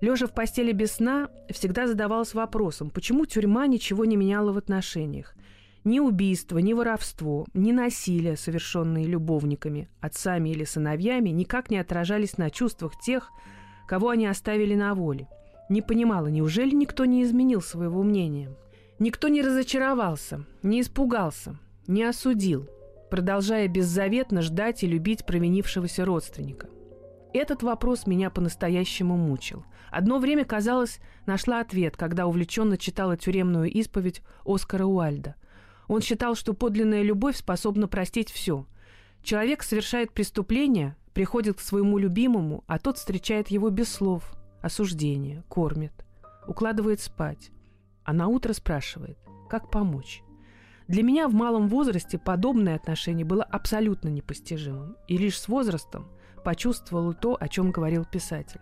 Лежа 0.00 0.26
в 0.26 0.34
постели 0.34 0.72
без 0.72 0.92
сна, 0.92 1.30
всегда 1.48 1.86
задавалась 1.86 2.34
вопросом, 2.34 2.90
почему 2.90 3.24
тюрьма 3.24 3.68
ничего 3.68 4.04
не 4.04 4.16
меняла 4.16 4.52
в 4.52 4.58
отношениях. 4.58 5.35
Ни 5.86 6.00
убийство, 6.00 6.58
ни 6.58 6.72
воровство, 6.72 7.46
ни 7.54 7.70
насилие, 7.70 8.36
совершенные 8.36 9.06
любовниками, 9.06 9.88
отцами 10.00 10.48
или 10.48 10.64
сыновьями, 10.64 11.28
никак 11.28 11.70
не 11.70 11.78
отражались 11.78 12.38
на 12.38 12.50
чувствах 12.50 12.98
тех, 12.98 13.30
кого 13.86 14.08
они 14.08 14.26
оставили 14.26 14.74
на 14.74 14.96
воле. 14.96 15.28
Не 15.68 15.82
понимала, 15.82 16.26
неужели 16.26 16.74
никто 16.74 17.04
не 17.04 17.22
изменил 17.22 17.62
своего 17.62 18.02
мнения? 18.02 18.50
Никто 18.98 19.28
не 19.28 19.42
разочаровался, 19.42 20.44
не 20.64 20.80
испугался, 20.80 21.56
не 21.86 22.02
осудил, 22.02 22.68
продолжая 23.08 23.68
беззаветно 23.68 24.42
ждать 24.42 24.82
и 24.82 24.88
любить 24.88 25.24
провинившегося 25.24 26.04
родственника. 26.04 26.66
Этот 27.32 27.62
вопрос 27.62 28.08
меня 28.08 28.30
по-настоящему 28.30 29.16
мучил. 29.16 29.64
Одно 29.92 30.18
время, 30.18 30.44
казалось, 30.44 30.98
нашла 31.26 31.60
ответ, 31.60 31.96
когда 31.96 32.26
увлеченно 32.26 32.76
читала 32.76 33.16
тюремную 33.16 33.70
исповедь 33.70 34.22
Оскара 34.44 34.84
Уальда. 34.84 35.36
Он 35.88 36.00
считал, 36.00 36.34
что 36.34 36.54
подлинная 36.54 37.02
любовь 37.02 37.36
способна 37.36 37.88
простить 37.88 38.30
все. 38.30 38.66
Человек 39.22 39.62
совершает 39.62 40.12
преступление, 40.12 40.96
приходит 41.14 41.56
к 41.56 41.60
своему 41.60 41.98
любимому, 41.98 42.64
а 42.66 42.78
тот 42.78 42.98
встречает 42.98 43.48
его 43.48 43.70
без 43.70 43.88
слов, 43.88 44.36
осуждения, 44.62 45.44
кормит, 45.48 45.92
укладывает 46.46 47.00
спать, 47.00 47.50
а 48.04 48.12
на 48.12 48.28
утро 48.28 48.52
спрашивает, 48.52 49.18
как 49.48 49.70
помочь. 49.70 50.22
Для 50.88 51.02
меня 51.02 51.26
в 51.28 51.34
малом 51.34 51.68
возрасте 51.68 52.18
подобное 52.18 52.76
отношение 52.76 53.24
было 53.24 53.42
абсолютно 53.42 54.08
непостижимым, 54.08 54.96
и 55.08 55.16
лишь 55.16 55.38
с 55.38 55.48
возрастом 55.48 56.08
почувствовала 56.44 57.12
то, 57.12 57.36
о 57.38 57.48
чем 57.48 57.72
говорил 57.72 58.04
писатель. 58.04 58.60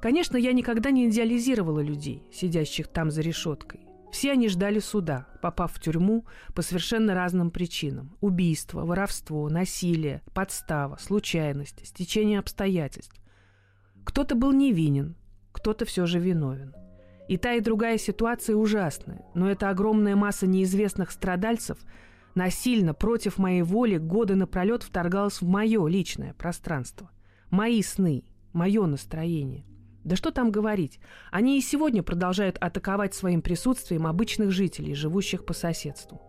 Конечно, 0.00 0.36
я 0.36 0.52
никогда 0.52 0.90
не 0.90 1.08
идеализировала 1.08 1.80
людей, 1.80 2.22
сидящих 2.32 2.88
там 2.88 3.10
за 3.10 3.20
решеткой. 3.20 3.87
Все 4.10 4.32
они 4.32 4.48
ждали 4.48 4.78
суда, 4.78 5.26
попав 5.42 5.72
в 5.72 5.80
тюрьму 5.80 6.26
по 6.54 6.62
совершенно 6.62 7.14
разным 7.14 7.50
причинам. 7.50 8.16
Убийство, 8.20 8.84
воровство, 8.84 9.48
насилие, 9.48 10.22
подстава, 10.32 10.96
случайность, 10.96 11.86
стечение 11.86 12.38
обстоятельств. 12.38 13.14
Кто-то 14.04 14.34
был 14.34 14.52
невинен, 14.52 15.16
кто-то 15.52 15.84
все 15.84 16.06
же 16.06 16.18
виновен. 16.18 16.74
И 17.28 17.36
та, 17.36 17.52
и 17.54 17.60
другая 17.60 17.98
ситуация 17.98 18.56
ужасная, 18.56 19.22
но 19.34 19.50
эта 19.50 19.68
огромная 19.68 20.16
масса 20.16 20.46
неизвестных 20.46 21.10
страдальцев 21.10 21.76
насильно, 22.34 22.94
против 22.94 23.36
моей 23.36 23.62
воли, 23.62 23.98
годы 23.98 24.34
напролет 24.34 24.82
вторгалась 24.82 25.42
в 25.42 25.46
мое 25.46 25.86
личное 25.86 26.32
пространство. 26.32 27.10
Мои 27.50 27.82
сны, 27.82 28.24
мое 28.54 28.86
настроение. 28.86 29.66
Да 30.08 30.16
что 30.16 30.30
там 30.30 30.50
говорить, 30.50 30.98
они 31.30 31.58
и 31.58 31.62
сегодня 31.62 32.02
продолжают 32.02 32.58
атаковать 32.58 33.14
своим 33.14 33.42
присутствием 33.42 34.06
обычных 34.06 34.50
жителей, 34.50 34.94
живущих 34.94 35.44
по 35.44 35.52
соседству. 35.52 36.20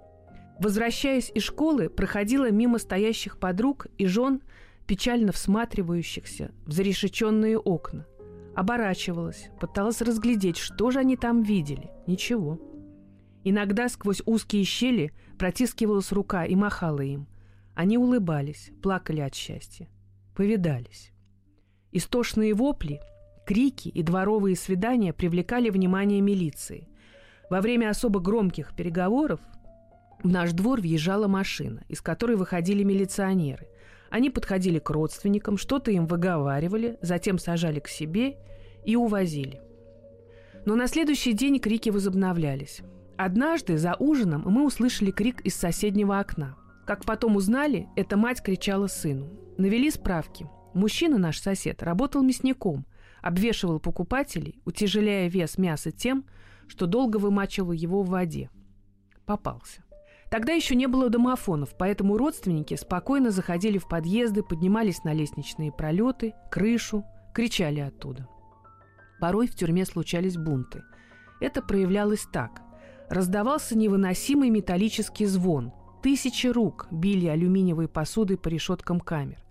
Возвращаясь 0.59 1.31
из 1.33 1.43
школы, 1.43 1.89
проходила 1.89 2.51
мимо 2.51 2.77
стоящих 2.77 3.39
подруг 3.39 3.87
и 3.97 4.05
жен, 4.05 4.41
печально 4.85 5.31
всматривающихся 5.31 6.51
в 6.65 6.71
зарешеченные 6.71 7.57
окна– 7.57 8.05
Оборачивалась, 8.59 9.49
пыталась 9.57 10.01
разглядеть, 10.01 10.57
что 10.57 10.91
же 10.91 10.99
они 10.99 11.15
там 11.15 11.43
видели. 11.43 11.89
Ничего. 12.07 12.59
Иногда 13.45 13.87
сквозь 13.87 14.21
узкие 14.25 14.65
щели 14.65 15.13
протискивалась 15.37 16.11
рука 16.11 16.43
и 16.43 16.55
махала 16.55 16.99
им. 16.99 17.27
Они 17.73 17.97
улыбались, 17.97 18.71
плакали 18.83 19.21
от 19.21 19.33
счастья. 19.33 19.87
Повидались. 20.35 21.13
Истошные 21.93 22.53
вопли, 22.53 22.99
крики 23.49 23.89
и 23.89 24.03
дворовые 24.03 24.55
свидания 24.55 25.11
привлекали 25.11 25.71
внимание 25.71 26.21
милиции. 26.21 26.87
Во 27.49 27.61
время 27.61 27.89
особо 27.89 28.19
громких 28.19 28.75
переговоров 28.75 29.39
в 30.23 30.27
наш 30.27 30.51
двор 30.51 30.81
въезжала 30.81 31.27
машина, 31.27 31.83
из 31.89 32.01
которой 32.01 32.37
выходили 32.37 32.83
милиционеры– 32.83 33.67
они 34.09 34.29
подходили 34.29 34.79
к 34.79 34.89
родственникам, 34.89 35.57
что-то 35.57 35.91
им 35.91 36.07
выговаривали, 36.07 36.97
затем 37.01 37.37
сажали 37.37 37.79
к 37.79 37.87
себе 37.87 38.37
и 38.83 38.95
увозили. 38.95 39.61
Но 40.65 40.75
на 40.75 40.87
следующий 40.87 41.33
день 41.33 41.59
крики 41.59 41.89
возобновлялись. 41.89 42.81
Однажды 43.17 43.77
за 43.77 43.95
ужином 43.99 44.43
мы 44.45 44.65
услышали 44.65 45.11
крик 45.11 45.41
из 45.41 45.55
соседнего 45.55 46.19
окна. 46.19 46.55
Как 46.85 47.05
потом 47.05 47.35
узнали, 47.35 47.87
эта 47.95 48.17
мать 48.17 48.41
кричала 48.41 48.87
сыну. 48.87 49.29
Навели 49.57 49.91
справки. 49.91 50.47
Мужчина, 50.73 51.17
наш 51.17 51.39
сосед, 51.39 51.83
работал 51.83 52.23
мясником, 52.23 52.85
обвешивал 53.21 53.79
покупателей, 53.79 54.61
утяжеляя 54.65 55.29
вес 55.29 55.57
мяса 55.57 55.91
тем, 55.91 56.25
что 56.67 56.85
долго 56.85 57.17
вымачивал 57.17 57.71
его 57.71 58.03
в 58.03 58.09
воде. 58.09 58.49
Попался. 59.25 59.83
Тогда 60.29 60.53
еще 60.53 60.75
не 60.75 60.87
было 60.87 61.09
домофонов, 61.09 61.75
поэтому 61.77 62.17
родственники 62.17 62.75
спокойно 62.75 63.31
заходили 63.31 63.79
в 63.79 63.87
подъезды, 63.87 64.43
поднимались 64.43 65.03
на 65.03 65.13
лестничные 65.13 65.71
пролеты, 65.71 66.33
крышу, 66.51 67.03
кричали 67.33 67.79
оттуда. 67.79 68.27
Порой 69.19 69.47
в 69.47 69.55
тюрьме 69.55 69.85
случались 69.85 70.37
бунты. 70.37 70.83
Это 71.41 71.61
проявлялось 71.61 72.27
так. 72.31 72.61
Раздавался 73.09 73.75
невыносимый 73.77 74.49
металлический 74.49 75.25
звон. 75.25 75.73
Тысячи 76.03 76.47
рук 76.47 76.87
били 76.91 77.25
алюминиевой 77.25 77.87
посудой 77.87 78.37
по 78.37 78.47
решеткам 78.49 78.99
камер. 78.99 79.43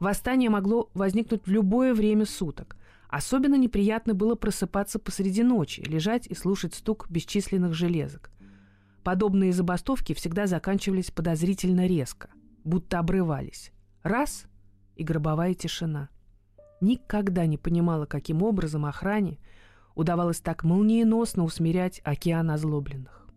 Восстание 0.00 0.50
могло 0.50 0.90
возникнуть 0.94 1.46
в 1.46 1.50
любое 1.50 1.94
время 1.94 2.26
суток. 2.26 2.76
Особенно 3.14 3.54
неприятно 3.54 4.12
было 4.12 4.34
просыпаться 4.34 4.98
посреди 4.98 5.44
ночи, 5.44 5.82
лежать 5.82 6.26
и 6.26 6.34
слушать 6.34 6.74
стук 6.74 7.08
бесчисленных 7.08 7.72
железок. 7.72 8.32
Подобные 9.04 9.52
забастовки 9.52 10.14
всегда 10.14 10.48
заканчивались 10.48 11.12
подозрительно 11.12 11.86
резко, 11.86 12.30
будто 12.64 12.98
обрывались. 12.98 13.70
Раз— 14.02 14.46
и 14.96 15.04
гробовая 15.04 15.54
тишина. 15.54 16.08
Никогда 16.80 17.46
не 17.46 17.56
понимала, 17.56 18.04
каким 18.06 18.42
образом 18.42 18.84
охране 18.84 19.38
удавалось 19.94 20.40
так 20.40 20.64
молниеносно 20.64 21.44
усмирять 21.44 22.00
океан 22.02 22.50
озлобленных. 22.50 23.28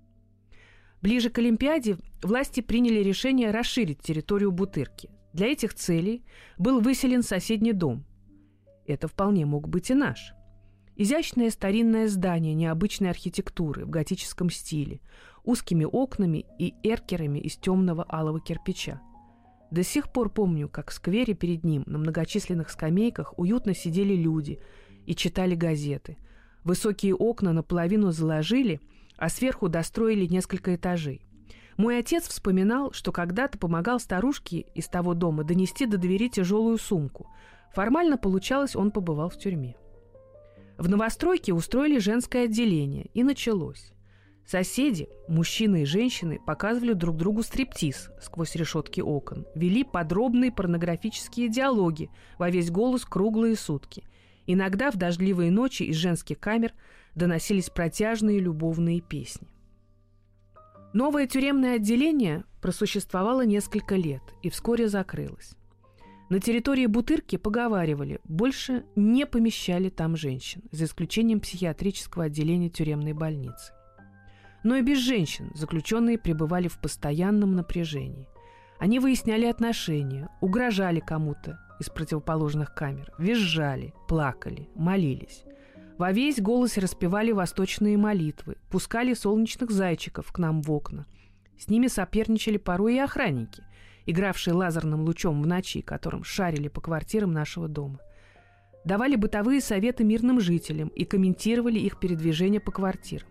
Ближе 1.03 1.29
к 1.29 1.37
Олимпиаде 1.37 1.97
власти 2.23 2.61
приняли 2.61 3.03
решение 3.03 3.51
расширить 3.51 4.01
территорию 4.01 4.51
Бутырки. 4.51 5.11
Для 5.33 5.45
этих 5.45 5.75
целей 5.75 6.25
был 6.57 6.81
выселен 6.81 7.21
соседний 7.21 7.73
дом. 7.73 8.07
Это 8.87 9.07
вполне 9.07 9.45
мог 9.45 9.67
быть 9.67 9.91
и 9.91 9.93
наш. 9.93 10.33
Изящное 10.95 11.51
старинное 11.51 12.07
здание 12.07 12.55
необычной 12.55 13.11
архитектуры 13.11 13.85
в 13.85 13.89
готическом 13.89 14.49
стиле, 14.49 14.99
узкими 15.43 15.85
окнами 15.85 16.45
и 16.57 16.73
эркерами 16.81 17.37
из 17.37 17.57
темного 17.57 18.05
алого 18.09 18.39
кирпича. 18.39 18.99
До 19.69 19.83
сих 19.83 20.11
пор 20.11 20.29
помню, 20.29 20.69
как 20.69 20.89
в 20.89 20.93
сквере 20.93 21.33
перед 21.33 21.63
ним 21.63 21.83
на 21.85 21.97
многочисленных 21.97 22.69
скамейках 22.69 23.37
уютно 23.37 23.75
сидели 23.75 24.15
люди 24.15 24.59
и 25.05 25.13
читали 25.13 25.55
газеты. 25.55 26.17
Высокие 26.63 27.13
окна 27.13 27.53
наполовину 27.53 28.11
заложили, 28.11 28.79
а 29.17 29.29
сверху 29.29 29.67
достроили 29.67 30.25
несколько 30.25 30.75
этажей. 30.75 31.21
Мой 31.75 31.99
отец 31.99 32.27
вспоминал, 32.27 32.91
что 32.91 33.11
когда-то 33.11 33.59
помогал 33.59 33.99
старушке 33.99 34.65
из 34.73 34.87
того 34.87 35.13
дома 35.13 35.43
донести 35.43 35.85
до 35.85 35.97
двери 35.97 36.27
тяжелую 36.27 36.77
сумку. 36.77 37.29
Формально 37.73 38.17
получалось, 38.17 38.75
он 38.75 38.91
побывал 38.91 39.29
в 39.29 39.37
тюрьме. 39.37 39.75
В 40.77 40.89
новостройке 40.89 41.53
устроили 41.53 41.99
женское 41.99 42.45
отделение, 42.45 43.09
и 43.13 43.23
началось. 43.23 43.93
Соседи, 44.45 45.09
мужчины 45.27 45.81
и 45.81 45.85
женщины, 45.85 46.39
показывали 46.45 46.93
друг 46.93 47.17
другу 47.17 47.43
стриптиз 47.43 48.09
сквозь 48.21 48.55
решетки 48.55 49.01
окон, 49.01 49.45
вели 49.55 49.83
подробные 49.83 50.53
порнографические 50.53 51.49
диалоги 51.49 52.09
во 52.37 52.49
весь 52.49 52.71
голос 52.71 53.03
круглые 53.03 53.57
сутки. 53.57 54.03
Иногда 54.45 54.89
в 54.89 54.95
дождливые 54.95 55.51
ночи 55.51 55.83
из 55.83 55.97
женских 55.97 56.39
камер 56.39 56.73
доносились 57.13 57.69
протяжные 57.69 58.39
любовные 58.39 59.01
песни. 59.01 59.49
Новое 60.93 61.27
тюремное 61.27 61.75
отделение 61.75 62.45
просуществовала 62.61 63.45
несколько 63.45 63.95
лет 63.95 64.21
и 64.43 64.49
вскоре 64.49 64.87
закрылась. 64.87 65.57
На 66.29 66.41
территории 66.41 66.87
Бутырки 66.87 67.37
поговаривали, 67.37 68.19
больше 68.25 68.83
не 68.97 69.25
помещали 69.25 69.89
там 69.89 70.17
женщин, 70.17 70.61
за 70.71 70.83
исключением 70.83 71.39
психиатрического 71.39 72.25
отделения 72.25 72.69
тюремной 72.69 73.13
больницы. 73.13 73.71
Но 74.63 74.75
и 74.75 74.81
без 74.81 74.97
женщин 74.97 75.51
заключенные 75.55 76.17
пребывали 76.17 76.67
в 76.67 76.79
постоянном 76.79 77.55
напряжении. 77.55 78.27
Они 78.77 78.99
выясняли 78.99 79.45
отношения, 79.45 80.29
угрожали 80.41 80.99
кому-то 80.99 81.59
из 81.79 81.89
противоположных 81.89 82.73
камер, 82.73 83.13
визжали, 83.17 83.93
плакали, 84.09 84.67
молились. 84.75 85.45
Во 85.97 86.11
весь 86.11 86.41
голос 86.41 86.77
распевали 86.77 87.31
восточные 87.31 87.97
молитвы, 87.97 88.57
пускали 88.69 89.13
солнечных 89.13 89.71
зайчиков 89.71 90.31
к 90.33 90.37
нам 90.39 90.61
в 90.61 90.69
окна. 90.71 91.05
С 91.57 91.69
ними 91.69 91.87
соперничали 91.87 92.57
порой 92.57 92.95
и 92.95 92.99
охранники, 92.99 93.63
игравшие 94.07 94.53
лазерным 94.53 95.01
лучом 95.01 95.41
в 95.41 95.45
ночи, 95.45 95.81
которым 95.81 96.23
шарили 96.23 96.69
по 96.69 96.81
квартирам 96.81 97.31
нашего 97.31 97.67
дома. 97.67 97.99
Давали 98.83 99.15
бытовые 99.15 99.61
советы 99.61 100.03
мирным 100.03 100.39
жителям 100.39 100.87
и 100.87 101.03
комментировали 101.03 101.77
их 101.77 101.99
передвижение 101.99 102.61
по 102.61 102.71
квартирам. 102.71 103.27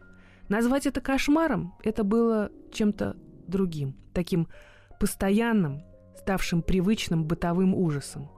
Назвать 0.49 0.87
это 0.87 1.01
кошмаром– 1.01 1.75
это 1.83 2.05
было 2.05 2.53
чем-то 2.73 3.17
другим, 3.49 3.97
таким 4.13 4.49
постоянным, 5.01 5.83
ставшим 6.19 6.63
привычным 6.63 7.25
бытовым 7.25 7.75
ужасом. 7.75 8.31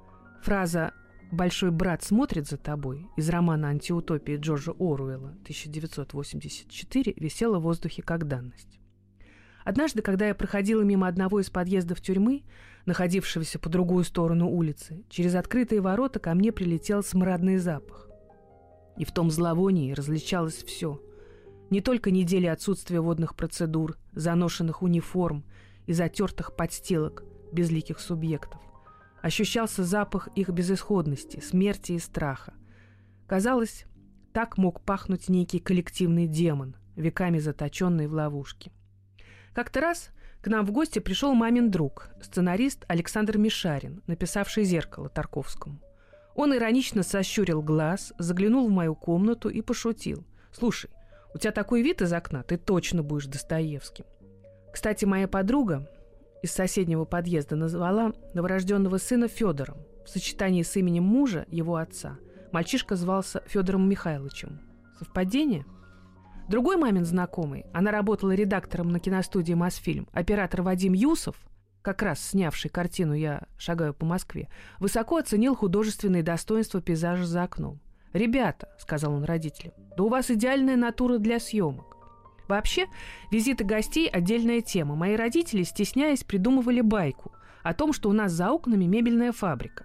Фраза 0.43 0.93
«Большой 1.31 1.71
брат 1.71 2.03
смотрит 2.03 2.49
за 2.49 2.57
тобой» 2.57 3.07
из 3.17 3.29
романа 3.29 3.69
«Антиутопии» 3.69 4.37
Джорджа 4.37 4.73
Оруэлла 4.79 5.31
1984 5.43 7.15
висела 7.17 7.59
в 7.59 7.63
воздухе 7.63 8.03
как 8.03 8.27
данность. 8.27 8.78
Однажды, 9.69 10.01
когда 10.01 10.29
я 10.29 10.35
проходила 10.35 10.81
мимо 10.81 11.07
одного 11.09 11.41
из 11.41 11.51
подъездов 11.51 12.01
тюрьмы, 12.01 12.43
находившегося 12.87 13.59
по 13.59 13.69
другую 13.69 14.03
сторону 14.05 14.49
улицы, 14.49 15.05
через 15.11 15.35
открытые 15.35 15.83
ворота 15.83 16.19
ко 16.21 16.33
мне 16.33 16.53
прилетел 16.53 17.03
смрадный 17.03 17.59
запах. 17.59 18.09
И 18.97 19.05
в 19.05 19.13
том 19.13 19.31
зловонии 19.31 19.93
различалось 19.93 20.65
все. 20.65 21.03
Не 21.69 21.83
только 21.83 22.11
недели 22.11 22.47
отсутствия 22.47 23.03
водных 23.03 23.35
процедур, 23.37 23.99
заношенных 24.13 24.81
униформ 24.83 25.45
и 25.85 25.93
затертых 25.93 26.57
подстилок 26.57 27.25
безликих 27.53 28.01
субъектов. 28.01 28.63
Ощущался 29.21 29.85
запах 29.85 30.29
их 30.35 30.49
безысходности, 30.49 31.41
смерти 31.41 31.93
и 31.93 31.99
страха. 31.99 32.55
Казалось, 33.27 33.85
так 34.33 34.57
мог 34.57 34.81
пахнуть 34.81 35.29
некий 35.29 35.59
коллективный 35.59 36.27
демон, 36.27 36.75
веками 36.97 37.39
заточенный 37.39 38.07
в 38.07 38.15
ловушке. 38.15 38.73
Как-то 39.59 39.81
раз 39.81 40.11
к 40.41 40.47
нам 40.47 40.65
в 40.65 40.71
гости 40.71 41.01
пришел 41.01 41.35
мамин 41.35 41.69
друг, 41.69 42.11
сценарист 42.23 42.85
Александр 42.87 43.39
Мишарин, 43.39 44.05
написавший 44.07 44.63
«Зеркало» 44.63 45.09
Тарковскому. 45.09 45.81
Он 46.37 46.55
иронично 46.55 47.03
сощурил 47.03 47.61
глаз, 47.61 48.13
заглянул 48.21 48.69
в 48.69 48.71
мою 48.71 48.95
комнату 48.95 49.49
и 49.49 49.61
пошутил. 49.61 50.25
«Слушай, 50.53 50.91
у 51.35 51.39
тебя 51.39 51.51
такой 51.51 51.83
вид 51.83 52.03
из 52.03 52.13
окна, 52.13 52.45
ты 52.45 52.57
точно 52.57 53.03
будешь 53.03 53.27
Достоевским». 53.27 54.05
Кстати, 54.73 55.05
моя 55.07 55.27
подруга 55.27 55.91
из 56.41 56.53
соседнего 56.53 57.05
подъезда 57.05 57.57
назвала 57.57 58.13
новорожденного 58.35 58.99
сына 58.99 59.27
Федором. 59.27 59.79
В 60.07 60.09
сочетании 60.09 60.63
с 60.63 60.77
именем 60.77 61.03
мужа, 61.03 61.47
его 61.49 61.75
отца, 61.75 62.17
мальчишка 62.53 62.95
звался 62.95 63.43
Федором 63.49 63.89
Михайловичем. 63.89 64.61
Совпадение– 65.01 65.67
Другой 66.49 66.79
мамин 66.79 67.05
знакомый, 67.05 67.67
она 67.75 67.91
работала 67.91 68.35
редактором 68.35 68.89
на 68.89 69.01
киностудии 69.01 69.53
«Мосфильм», 69.53 70.09
оператор 70.13 70.63
Вадим 70.63 70.95
Юсов, 70.95 71.37
как 71.83 72.01
раз 72.01 72.21
снявший 72.21 72.71
картину 72.71 73.13
«Я 73.13 73.43
шагаю 73.59 73.93
по 73.93 74.07
Москве», 74.07 74.49
высоко 74.79 75.19
оценил 75.19 75.55
художественные 75.55 76.23
достоинства 76.23 76.81
пейзажа 76.81 77.27
за 77.27 77.43
окном. 77.43 77.81
«Ребята»,— 78.15 78.71
сказал 78.79 79.13
он 79.13 79.25
родителям,— 79.25 79.75
«да 79.97 80.03
у 80.05 80.09
вас 80.09 80.31
идеальная 80.31 80.77
натура 80.77 81.19
для 81.19 81.39
съемок». 81.39 81.99
Вообще, 82.49 82.87
визиты 83.31 83.65
гостей– 83.65 84.09
отдельная 84.13 84.63
тема. 84.63 84.95
Мои 84.97 85.17
родители, 85.17 85.65
стесняясь, 85.65 86.25
придумывали 86.25 86.81
байку 86.81 87.33
о 87.63 87.75
том, 87.75 87.93
что 87.93 88.09
у 88.09 88.15
нас 88.15 88.33
за 88.33 88.51
окнами 88.51 88.87
мебельная 88.87 89.33
фабрика. 89.33 89.85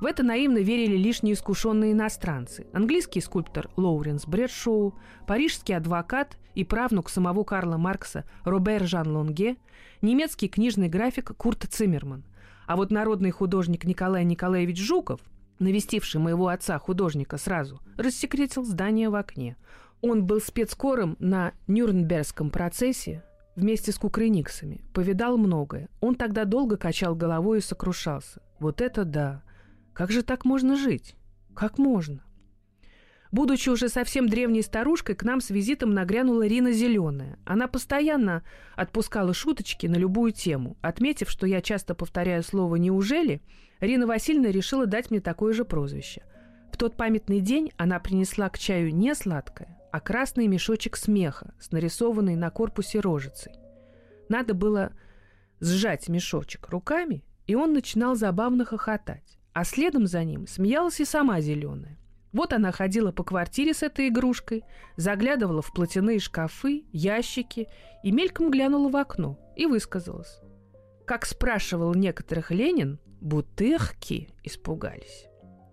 В 0.00 0.06
это 0.06 0.22
наивно 0.22 0.58
верили 0.58 0.96
лишь 0.96 1.22
неискушенные 1.22 1.92
иностранцы. 1.92 2.66
Английский 2.72 3.20
скульптор 3.20 3.70
Лоуренс 3.76 4.26
Брэдшоу, 4.26 4.94
парижский 5.26 5.76
адвокат 5.76 6.36
и 6.54 6.64
правнук 6.64 7.08
самого 7.08 7.44
Карла 7.44 7.76
Маркса 7.76 8.24
Робер 8.44 8.84
Жан 8.86 9.08
Лонге, 9.08 9.56
немецкий 10.02 10.48
книжный 10.48 10.88
график 10.88 11.36
Курт 11.36 11.66
Циммерман. 11.68 12.24
А 12.66 12.76
вот 12.76 12.90
народный 12.90 13.30
художник 13.30 13.84
Николай 13.84 14.24
Николаевич 14.24 14.78
Жуков, 14.78 15.20
навестивший 15.58 16.20
моего 16.20 16.48
отца 16.48 16.78
художника 16.78 17.38
сразу, 17.38 17.80
рассекретил 17.96 18.64
здание 18.64 19.10
в 19.10 19.14
окне. 19.14 19.56
Он 20.00 20.26
был 20.26 20.40
спецкором 20.40 21.16
на 21.18 21.52
Нюрнбергском 21.66 22.50
процессе 22.50 23.22
вместе 23.54 23.92
с 23.92 23.98
кукрыниксами, 23.98 24.82
повидал 24.92 25.38
многое. 25.38 25.88
Он 26.00 26.16
тогда 26.16 26.44
долго 26.44 26.76
качал 26.76 27.14
головой 27.14 27.58
и 27.58 27.62
сокрушался. 27.62 28.42
Вот 28.58 28.80
это 28.80 29.04
да! 29.04 29.43
Как 29.94 30.10
же 30.10 30.22
так 30.24 30.44
можно 30.44 30.76
жить? 30.76 31.14
Как 31.54 31.78
можно? 31.78 32.24
Будучи 33.30 33.68
уже 33.68 33.88
совсем 33.88 34.28
древней 34.28 34.62
старушкой, 34.62 35.14
к 35.14 35.22
нам 35.22 35.40
с 35.40 35.50
визитом 35.50 35.94
нагрянула 35.94 36.46
Рина 36.46 36.72
Зеленая. 36.72 37.38
Она 37.44 37.68
постоянно 37.68 38.42
отпускала 38.74 39.32
шуточки 39.32 39.86
на 39.86 39.94
любую 39.94 40.32
тему. 40.32 40.76
Отметив, 40.82 41.30
что 41.30 41.46
я 41.46 41.60
часто 41.60 41.94
повторяю 41.94 42.42
слово 42.42 42.76
«неужели», 42.76 43.40
Рина 43.80 44.06
Васильевна 44.06 44.50
решила 44.50 44.86
дать 44.86 45.10
мне 45.10 45.20
такое 45.20 45.52
же 45.52 45.64
прозвище. 45.64 46.22
В 46.72 46.76
тот 46.76 46.96
памятный 46.96 47.40
день 47.40 47.70
она 47.76 48.00
принесла 48.00 48.48
к 48.48 48.58
чаю 48.58 48.92
не 48.94 49.14
сладкое, 49.14 49.78
а 49.92 50.00
красный 50.00 50.48
мешочек 50.48 50.96
смеха 50.96 51.54
с 51.60 51.70
нарисованной 51.70 52.34
на 52.34 52.50
корпусе 52.50 52.98
рожицей. 52.98 53.52
Надо 54.28 54.54
было 54.54 54.92
сжать 55.60 56.08
мешочек 56.08 56.68
руками, 56.68 57.24
и 57.46 57.54
он 57.54 57.72
начинал 57.72 58.16
забавно 58.16 58.64
хохотать 58.64 59.38
а 59.54 59.64
следом 59.64 60.06
за 60.06 60.24
ним 60.24 60.46
смеялась 60.46 61.00
и 61.00 61.04
сама 61.04 61.40
зеленая. 61.40 61.96
Вот 62.32 62.52
она 62.52 62.72
ходила 62.72 63.12
по 63.12 63.22
квартире 63.22 63.72
с 63.72 63.84
этой 63.84 64.08
игрушкой, 64.08 64.64
заглядывала 64.96 65.62
в 65.62 65.72
платяные 65.72 66.18
шкафы, 66.18 66.84
ящики 66.92 67.68
и 68.02 68.10
мельком 68.10 68.50
глянула 68.50 68.90
в 68.90 68.96
окно 68.96 69.38
и 69.56 69.66
высказалась. 69.66 70.40
Как 71.06 71.24
спрашивал 71.24 71.94
некоторых 71.94 72.50
Ленин, 72.50 72.98
бутырки 73.20 74.30
испугались. 74.42 75.26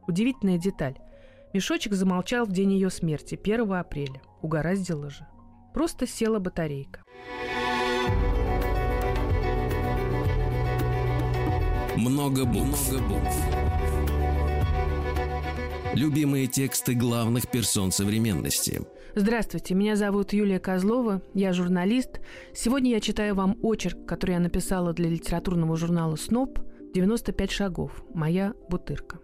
Удивительная 0.07 0.59
деталь. 0.59 0.99
Мешочек 1.53 1.93
замолчал 1.93 2.45
в 2.45 2.51
день 2.51 2.73
ее 2.73 2.91
смерти, 2.91 3.39
1 3.41 3.73
апреля. 3.73 4.21
Угораздило 4.41 5.09
же. 5.09 5.25
Просто 5.73 6.05
села 6.05 6.37
батарейка. 6.37 7.01
Много 11.97 12.45
букв. 12.45 12.91
Много 12.91 13.07
букв. 13.07 13.60
Любимые 15.93 16.47
тексты 16.47 16.93
главных 16.93 17.49
персон 17.51 17.91
современности. 17.91 18.81
Здравствуйте, 19.13 19.75
меня 19.75 19.97
зовут 19.97 20.31
Юлия 20.31 20.59
Козлова, 20.59 21.21
я 21.33 21.51
журналист. 21.51 22.21
Сегодня 22.53 22.91
я 22.91 23.01
читаю 23.01 23.35
вам 23.35 23.57
очерк, 23.61 24.05
который 24.05 24.31
я 24.31 24.39
написала 24.39 24.93
для 24.93 25.09
литературного 25.09 25.75
журнала 25.75 26.15
«СНОП» 26.15 26.59
«95 26.95 27.51
шагов. 27.51 28.03
Моя 28.13 28.53
бутырка». 28.69 29.19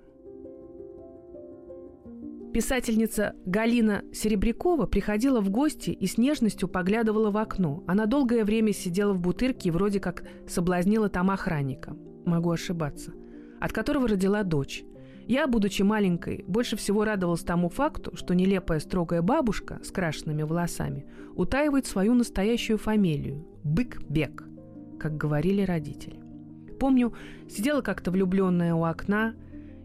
Писательница 2.53 3.33
Галина 3.45 4.03
Серебрякова 4.11 4.87
приходила 4.87 5.39
в 5.39 5.49
гости 5.49 5.91
и 5.91 6.05
с 6.05 6.17
нежностью 6.17 6.67
поглядывала 6.67 7.31
в 7.31 7.37
окно. 7.37 7.83
Она 7.87 8.07
долгое 8.07 8.43
время 8.43 8.73
сидела 8.73 9.13
в 9.13 9.19
бутырке 9.21 9.69
и 9.69 9.71
вроде 9.71 9.99
как 9.99 10.23
соблазнила 10.47 11.07
там 11.07 11.29
охранника. 11.31 11.95
Могу 12.25 12.51
ошибаться. 12.51 13.13
От 13.59 13.71
которого 13.71 14.07
родила 14.07 14.43
дочь. 14.43 14.83
Я, 15.27 15.45
будучи 15.45 15.81
маленькой, 15.81 16.45
больше 16.47 16.77
всего 16.77 17.03
радовалась 17.03 17.41
тому 17.41 17.67
факту, 17.67 18.15
что 18.15 18.33
нелепая 18.33 18.79
строгая 18.79 19.21
бабушка 19.21 19.77
с 19.83 19.91
крашенными 19.91 20.43
волосами 20.43 21.05
утаивает 21.35 21.85
свою 21.85 22.13
настоящую 22.13 22.77
фамилию– 22.77 23.45
Бык-Бек, 23.65 24.45
как 24.97 25.17
говорили 25.17 25.63
родители. 25.63 26.21
Помню, 26.79 27.11
сидела 27.49 27.81
как-то 27.81 28.09
влюбленная 28.09 28.73
у 28.73 28.85
окна 28.85 29.35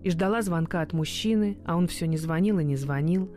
и 0.05 0.11
ждала 0.11 0.43
звонка 0.43 0.81
от 0.81 0.93
мужчины, 0.93 1.59
а 1.65 1.77
он 1.77 1.89
все 1.89 2.07
не 2.07 2.19
звонил 2.19 2.61
и 2.61 2.65
не 2.65 2.77
звонил. 2.77 3.29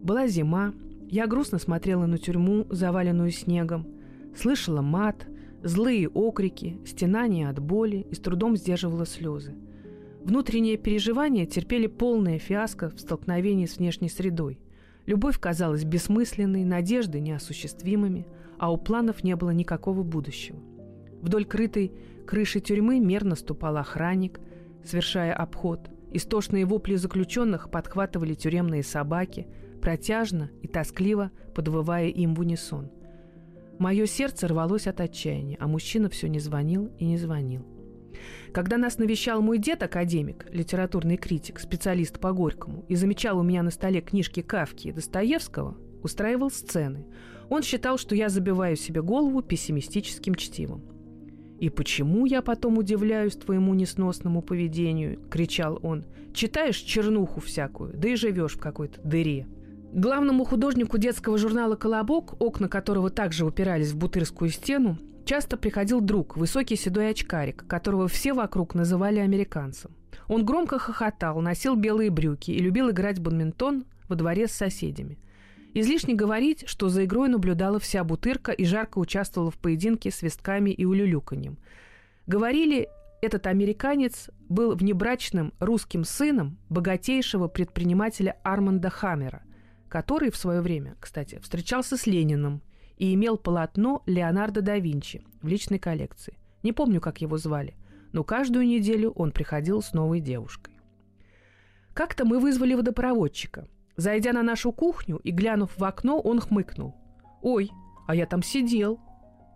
Была 0.00 0.26
зима, 0.28 0.72
я 1.10 1.26
грустно 1.26 1.58
смотрела 1.58 2.06
на 2.06 2.16
тюрьму, 2.16 2.66
заваленную 2.70 3.30
снегом, 3.30 3.86
слышала 4.34 4.80
мат, 4.80 5.26
злые 5.62 6.08
окрики, 6.08 6.78
стенания 6.86 7.50
от 7.50 7.58
боли 7.58 8.06
и 8.10 8.14
с 8.14 8.18
трудом 8.18 8.56
сдерживала 8.56 9.04
слезы– 9.04 9.54
Внутренние 10.24 10.78
переживания 10.78 11.44
терпели 11.44 11.86
полное 11.86 12.38
фиаско 12.38 12.88
в 12.88 12.98
столкновении 12.98 13.66
с 13.66 13.76
внешней 13.76 14.08
средой. 14.08 14.58
Любовь 15.04 15.38
казалась 15.38 15.84
бессмысленной, 15.84 16.64
надежды 16.64 17.20
неосуществимыми, 17.20 18.26
а 18.58 18.72
у 18.72 18.78
планов 18.78 19.22
не 19.22 19.36
было 19.36 19.50
никакого 19.50 20.02
будущего. 20.02 20.58
Вдоль 21.20 21.44
крытой 21.44 21.92
крыши 22.26 22.60
тюрьмы 22.60 23.00
мерно 23.00 23.34
ступал 23.34 23.76
охранник, 23.76 24.40
совершая 24.82 25.34
обход. 25.34 25.90
Истошные 26.10 26.64
вопли 26.64 26.94
заключенных 26.94 27.70
подхватывали 27.70 28.32
тюремные 28.32 28.82
собаки, 28.82 29.46
протяжно 29.82 30.50
и 30.62 30.68
тоскливо 30.68 31.32
подвывая 31.54 32.06
им 32.06 32.34
в 32.34 32.40
унисон. 32.40 32.90
Мое 33.78 34.06
сердце 34.06 34.48
рвалось 34.48 34.86
от 34.86 35.00
отчаяния, 35.00 35.58
а 35.60 35.68
мужчина 35.68 36.08
все 36.08 36.28
не 36.30 36.38
звонил 36.38 36.90
и 36.98 37.04
не 37.04 37.18
звонил. 37.18 37.73
Когда 38.52 38.76
нас 38.76 38.98
навещал 38.98 39.42
мой 39.42 39.58
дед, 39.58 39.82
академик, 39.82 40.46
литературный 40.50 41.16
критик, 41.16 41.58
специалист 41.58 42.18
по 42.18 42.32
Горькому, 42.32 42.84
и 42.88 42.94
замечал 42.94 43.38
у 43.38 43.42
меня 43.42 43.62
на 43.62 43.70
столе 43.70 44.00
книжки 44.00 44.40
Кавки 44.40 44.88
и 44.88 44.92
Достоевского, 44.92 45.76
устраивал 46.02 46.50
сцены. 46.50 47.04
Он 47.48 47.62
считал, 47.62 47.98
что 47.98 48.14
я 48.14 48.28
забиваю 48.28 48.76
себе 48.76 49.02
голову 49.02 49.42
пессимистическим 49.42 50.34
чтивом. 50.34 50.82
«И 51.58 51.70
почему 51.70 52.26
я 52.26 52.42
потом 52.42 52.78
удивляюсь 52.78 53.36
твоему 53.36 53.74
несносному 53.74 54.42
поведению?»– 54.42 55.20
кричал 55.30 55.78
он. 55.82 56.04
«Читаешь 56.34 56.78
чернуху 56.78 57.40
всякую, 57.40 57.96
да 57.96 58.08
и 58.08 58.16
живешь 58.16 58.56
в 58.56 58.60
какой-то 58.60 59.00
дыре». 59.02 59.46
Главному 59.92 60.44
художнику 60.44 60.98
детского 60.98 61.38
журнала 61.38 61.76
«Колобок», 61.76 62.34
окна 62.42 62.68
которого 62.68 63.10
также 63.10 63.46
упирались 63.46 63.92
в 63.92 63.96
бутырскую 63.96 64.50
стену, 64.50 64.98
часто 65.24 65.56
приходил 65.56 66.00
друг, 66.00 66.36
высокий 66.36 66.76
седой 66.76 67.10
очкарик, 67.10 67.66
которого 67.66 68.08
все 68.08 68.32
вокруг 68.32 68.74
называли 68.74 69.18
американцем. 69.18 69.90
Он 70.28 70.44
громко 70.44 70.78
хохотал, 70.78 71.40
носил 71.40 71.74
белые 71.74 72.10
брюки 72.10 72.50
и 72.50 72.58
любил 72.58 72.90
играть 72.90 73.18
в 73.18 73.22
бадминтон 73.22 73.84
во 74.08 74.16
дворе 74.16 74.46
с 74.46 74.52
соседями. 74.52 75.18
Излишне 75.74 76.14
говорить, 76.14 76.64
что 76.68 76.88
за 76.88 77.04
игрой 77.04 77.28
наблюдала 77.28 77.80
вся 77.80 78.04
бутырка 78.04 78.52
и 78.52 78.64
жарко 78.64 78.98
участвовала 78.98 79.50
в 79.50 79.58
поединке 79.58 80.10
свистками 80.10 80.70
и 80.70 80.84
улюлюканьем. 80.84 81.58
Говорили, 82.26 82.88
этот 83.20 83.46
американец 83.46 84.30
был 84.48 84.76
внебрачным 84.76 85.52
русским 85.58 86.04
сыном 86.04 86.58
богатейшего 86.68 87.48
предпринимателя 87.48 88.36
Арманда 88.44 88.90
Хаммера, 88.90 89.42
который 89.88 90.30
в 90.30 90.36
свое 90.36 90.60
время, 90.60 90.96
кстати, 91.00 91.40
встречался 91.42 91.96
с 91.96 92.06
Лениным– 92.06 92.62
и 92.96 93.14
имел 93.14 93.36
полотно 93.36 94.02
Леонардо 94.06 94.62
да 94.62 94.78
Винчи 94.78 95.24
в 95.42 95.48
личной 95.48 95.78
коллекции. 95.78 96.38
Не 96.62 96.72
помню, 96.72 97.00
как 97.00 97.20
его 97.20 97.36
звали, 97.38 97.74
но 98.12 98.24
каждую 98.24 98.66
неделю 98.66 99.10
он 99.10 99.32
приходил 99.32 99.82
с 99.82 99.92
новой 99.92 100.20
девушкой. 100.20 100.74
Как-то 101.92 102.24
мы 102.24 102.40
вызвали 102.40 102.74
водопроводчика. 102.74 103.68
Зайдя 103.96 104.32
на 104.32 104.42
нашу 104.42 104.72
кухню 104.72 105.18
и 105.18 105.30
глянув 105.30 105.78
в 105.78 105.84
окно, 105.84 106.20
он 106.20 106.40
хмыкнул. 106.40 106.96
«Ой, 107.42 107.70
а 108.08 108.14
я 108.14 108.26
там 108.26 108.42
сидел!» 108.42 109.00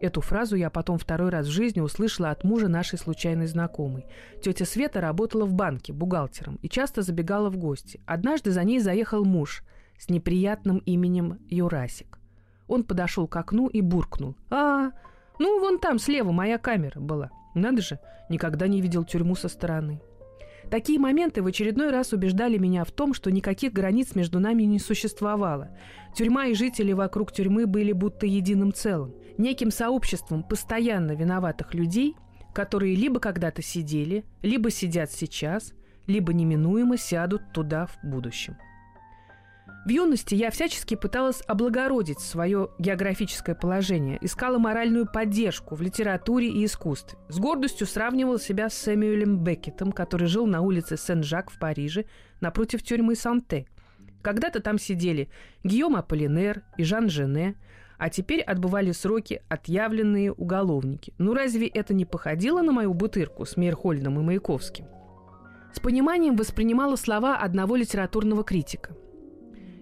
Эту 0.00 0.20
фразу 0.20 0.54
я 0.54 0.70
потом 0.70 0.98
второй 0.98 1.30
раз 1.30 1.46
в 1.46 1.50
жизни 1.50 1.80
услышала 1.80 2.30
от 2.30 2.44
мужа 2.44 2.68
нашей 2.68 2.98
случайной 2.98 3.46
знакомой. 3.46 4.06
Тетя 4.42 4.64
Света 4.64 5.00
работала 5.00 5.44
в 5.44 5.54
банке 5.54 5.92
бухгалтером 5.92 6.56
и 6.62 6.68
часто 6.68 7.02
забегала 7.02 7.50
в 7.50 7.56
гости. 7.56 8.00
Однажды 8.06 8.52
за 8.52 8.62
ней 8.62 8.78
заехал 8.78 9.24
муж 9.24 9.64
с 9.98 10.08
неприятным 10.08 10.78
именем 10.78 11.40
Юрасик. 11.48 12.17
Он 12.68 12.84
подошел 12.84 13.26
к 13.26 13.36
окну 13.36 13.66
и 13.66 13.80
буркнул. 13.80 14.36
«А, 14.50 14.92
ну 15.38 15.60
вон 15.60 15.78
там 15.78 15.98
слева 15.98 16.30
моя 16.30 16.58
камера 16.58 17.00
была. 17.00 17.30
Надо 17.54 17.82
же, 17.82 17.98
никогда 18.28 18.68
не 18.68 18.80
видел 18.80 19.04
тюрьму 19.04 19.34
со 19.34 19.48
стороны». 19.48 20.00
Такие 20.70 20.98
моменты 20.98 21.42
в 21.42 21.46
очередной 21.46 21.90
раз 21.90 22.12
убеждали 22.12 22.58
меня 22.58 22.84
в 22.84 22.90
том, 22.90 23.14
что 23.14 23.30
никаких 23.30 23.72
границ 23.72 24.14
между 24.14 24.38
нами 24.38 24.64
не 24.64 24.78
существовало. 24.78 25.70
Тюрьма 26.14 26.46
и 26.46 26.54
жители 26.54 26.92
вокруг 26.92 27.32
тюрьмы 27.32 27.66
были 27.66 27.92
будто 27.92 28.26
единым 28.26 28.74
целым, 28.74 29.14
неким 29.38 29.70
сообществом 29.70 30.42
постоянно 30.42 31.12
виноватых 31.12 31.72
людей, 31.72 32.16
которые 32.52 32.96
либо 32.96 33.18
когда-то 33.18 33.62
сидели, 33.62 34.24
либо 34.42 34.70
сидят 34.70 35.10
сейчас, 35.10 35.72
либо 36.06 36.34
неминуемо 36.34 36.98
сядут 36.98 37.52
туда 37.54 37.86
в 37.86 37.98
будущем. 38.02 38.56
В 39.88 39.90
юности 39.90 40.34
я 40.34 40.50
всячески 40.50 40.96
пыталась 40.96 41.42
облагородить 41.46 42.20
свое 42.20 42.68
географическое 42.78 43.54
положение, 43.54 44.18
искала 44.20 44.58
моральную 44.58 45.06
поддержку 45.10 45.76
в 45.76 45.80
литературе 45.80 46.48
и 46.48 46.66
искусстве. 46.66 47.18
С 47.30 47.38
гордостью 47.38 47.86
сравнивала 47.86 48.38
себя 48.38 48.68
с 48.68 48.74
Сэмюэлем 48.74 49.38
Беккетом, 49.38 49.92
который 49.92 50.26
жил 50.26 50.46
на 50.46 50.60
улице 50.60 50.98
Сен-Жак 50.98 51.50
в 51.50 51.58
Париже 51.58 52.04
напротив 52.42 52.82
тюрьмы 52.82 53.14
Санте. 53.14 53.66
Когда-то 54.20 54.60
там 54.60 54.78
сидели 54.78 55.30
Гийом 55.64 55.96
Аполлинер 55.96 56.64
и 56.76 56.84
Жан 56.84 57.08
Жене, 57.08 57.54
а 57.96 58.10
теперь 58.10 58.42
отбывали 58.42 58.92
сроки 58.92 59.40
отъявленные 59.48 60.32
уголовники. 60.32 61.14
Ну 61.16 61.32
разве 61.32 61.66
это 61.66 61.94
не 61.94 62.04
походило 62.04 62.60
на 62.60 62.72
мою 62.72 62.92
бутырку 62.92 63.46
с 63.46 63.56
Мейерхольдом 63.56 64.20
и 64.20 64.22
Маяковским? 64.22 64.84
С 65.72 65.80
пониманием 65.80 66.36
воспринимала 66.36 66.96
слова 66.96 67.38
одного 67.38 67.74
литературного 67.74 68.44
критика– 68.44 68.94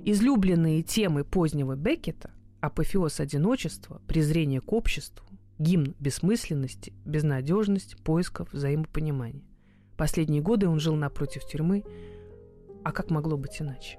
Излюбленные 0.09 0.85
темы 0.85 1.25
позднего 1.25 1.75
Беккета– 1.75 2.31
апофеоз 2.61 3.19
одиночества, 3.19 4.01
презрение 4.07 4.61
к 4.61 4.73
обществу, 4.73 5.27
гимн 5.59 5.97
бессмысленности, 5.99 6.93
безнадежность, 7.05 7.97
поисков 8.05 8.53
взаимопонимания. 8.53 9.43
Последние 9.97 10.43
годы 10.43 10.69
он 10.69 10.79
жил 10.79 10.95
напротив 10.95 11.45
тюрьмы, 11.45 11.83
а 12.85 12.93
как 12.93 13.11
могло 13.11 13.37
быть 13.37 13.61
иначе? 13.61 13.99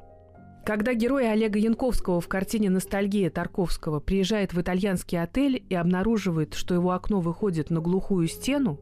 Когда 0.65 0.93
герой 0.93 1.29
Олега 1.29 1.59
Янковского 1.59 2.21
в 2.21 2.29
картине 2.29 2.69
«Ностальгия» 2.69 3.29
Тарковского 3.29 3.99
приезжает 3.99 4.53
в 4.53 4.61
итальянский 4.61 5.21
отель 5.21 5.61
и 5.69 5.75
обнаруживает, 5.75 6.53
что 6.53 6.73
его 6.73 6.91
окно 6.91 7.19
выходит 7.19 7.69
на 7.69 7.81
глухую 7.81 8.29
стену, 8.29 8.79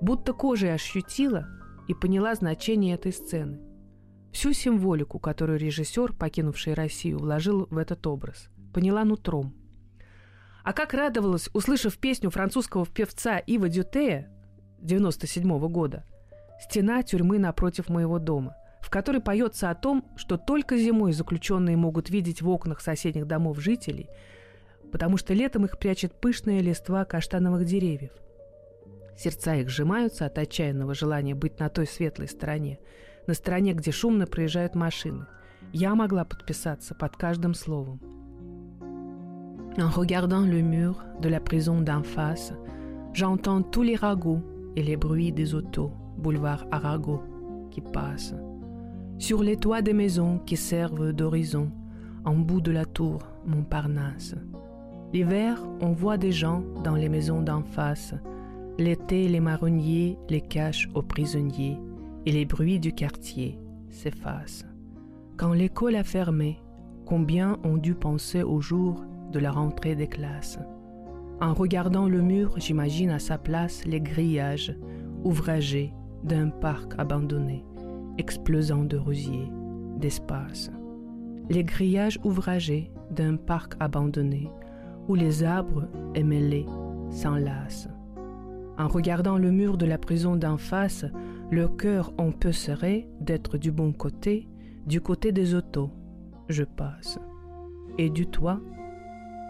будто 0.00 0.32
кожей 0.32 0.72
ощутила 0.72 1.46
и 1.86 1.92
поняла 1.92 2.34
значение 2.34 2.94
этой 2.94 3.12
сцены– 3.12 3.60
Всю 4.32 4.54
символику, 4.54 5.18
которую 5.18 5.58
режиссер, 5.58 6.14
покинувший 6.14 6.72
Россию, 6.72 7.18
вложил 7.18 7.66
в 7.70 7.76
этот 7.76 8.06
образ, 8.06 8.48
поняла 8.72 9.04
нутром. 9.04 9.54
А 10.64 10.72
как 10.72 10.94
радовалась, 10.94 11.50
услышав 11.52 11.98
песню 11.98 12.30
французского 12.30 12.86
певца 12.86 13.38
Ива 13.38 13.68
Дютея 13.68 14.30
97 14.80 15.44
-го 15.44 15.68
года 15.68 16.04
«Стена 16.62 17.02
тюрьмы 17.02 17.38
напротив 17.38 17.90
моего 17.90 18.18
дома», 18.18 18.56
в 18.80 18.88
которой 18.88 19.20
поется 19.20 19.68
о 19.68 19.74
том, 19.74 20.04
что 20.16 20.38
только 20.38 20.78
зимой 20.78 21.12
заключенные 21.12 21.76
могут 21.76 22.08
видеть 22.08 22.40
в 22.40 22.48
окнах 22.48 22.80
соседних 22.80 23.26
домов 23.26 23.60
жителей, 23.60 24.08
потому 24.90 25.18
что 25.18 25.34
летом 25.34 25.66
их 25.66 25.78
прячет 25.78 26.18
пышная 26.20 26.60
листва 26.60 27.04
каштановых 27.04 27.66
деревьев. 27.66 28.12
Сердца 29.18 29.56
их 29.56 29.68
сжимаются 29.68 30.24
от 30.24 30.38
отчаянного 30.38 30.94
желания 30.94 31.34
быть 31.34 31.60
на 31.60 31.68
той 31.68 31.86
светлой 31.86 32.28
стороне– 32.28 32.78
на 33.27 33.33
стороне, 33.33 33.73
где 33.73 33.91
шумно 33.91 34.25
проезжают 34.25 34.75
машины. 34.75 35.25
Я 35.73 35.95
могла 35.95 36.23
подписаться 36.25 36.95
под 36.95 37.17
каждым 37.17 37.53
словом. 37.53 37.99
En 39.77 39.89
regardant 39.89 40.43
le 40.43 40.61
mur 40.61 41.03
de 41.21 41.29
la 41.29 41.39
prison 41.39 41.81
d'en 41.81 42.01
face, 42.01 42.53
j'entends 43.13 43.61
tous 43.61 43.83
les 43.83 43.95
ragots 43.95 44.41
et 44.75 44.81
les 44.81 44.97
bruits 44.97 45.31
des 45.31 45.53
autos, 45.53 45.91
boulevard 46.17 46.65
Arago, 46.71 47.21
qui 47.69 47.81
passent. 47.81 48.33
Sur 49.19 49.43
les 49.43 49.57
toits 49.57 49.83
des 49.83 49.93
maisons 49.93 50.39
qui 50.39 50.57
servent 50.57 51.13
d'horizon, 51.13 51.71
en 52.25 52.35
bout 52.35 52.61
de 52.61 52.71
la 52.71 52.85
tour, 52.85 53.19
Montparnasse. 53.45 54.35
L'hiver, 55.13 55.63
on 55.79 55.91
voit 55.91 56.17
des 56.17 56.31
gens 56.31 56.63
dans 56.83 56.95
les 56.95 57.09
maisons 57.09 57.41
d'en 57.41 57.63
face. 57.63 58.13
L'été, 58.79 59.27
les 59.27 59.39
marronniers 59.39 60.17
les 60.29 60.41
cachent 60.41 60.89
aux 60.93 61.01
prisonniers 61.01 61.79
et 62.26 62.32
les 62.32 62.44
bruits 62.44 62.80
du 62.80 62.92
quartier 62.92 63.58
s'effacent. 63.88 64.66
Quand 65.36 65.52
l'école 65.52 65.96
a 65.96 66.04
fermé, 66.04 66.58
combien 67.06 67.58
ont 67.64 67.76
dû 67.76 67.94
penser 67.94 68.42
au 68.42 68.60
jour 68.60 69.04
de 69.32 69.38
la 69.38 69.50
rentrée 69.50 69.96
des 69.96 70.06
classes 70.06 70.58
En 71.40 71.54
regardant 71.54 72.08
le 72.08 72.22
mur, 72.22 72.54
j'imagine 72.58 73.10
à 73.10 73.18
sa 73.18 73.38
place 73.38 73.84
les 73.84 74.00
grillages 74.00 74.76
ouvragés 75.24 75.92
d'un 76.22 76.48
parc 76.48 76.92
abandonné, 76.98 77.64
explosant 78.18 78.84
de 78.84 78.96
rosiers, 78.96 79.50
d'espace. 79.96 80.70
Les 81.48 81.64
grillages 81.64 82.20
ouvragés 82.22 82.90
d'un 83.10 83.36
parc 83.36 83.74
abandonné, 83.80 84.50
où 85.08 85.14
les 85.14 85.42
arbres 85.42 85.88
émêlés 86.14 86.66
s'enlacent. 87.10 87.88
En 88.78 88.88
regardant 88.88 89.36
le 89.36 89.50
mur 89.50 89.76
de 89.76 89.86
la 89.86 89.98
prison 89.98 90.36
d'en 90.36 90.56
face, 90.56 91.04
le 91.51 91.67
cœur 91.67 92.13
en 92.17 92.31
peu 92.31 92.51
serré 92.51 93.07
d'être 93.21 93.57
du 93.57 93.71
bon 93.71 93.93
côté, 93.93 94.47
du 94.85 95.01
côté 95.01 95.31
des 95.31 95.53
autos, 95.53 95.91
je 96.49 96.63
passe, 96.63 97.19
et 97.97 98.09
du 98.09 98.27
toit, 98.27 98.59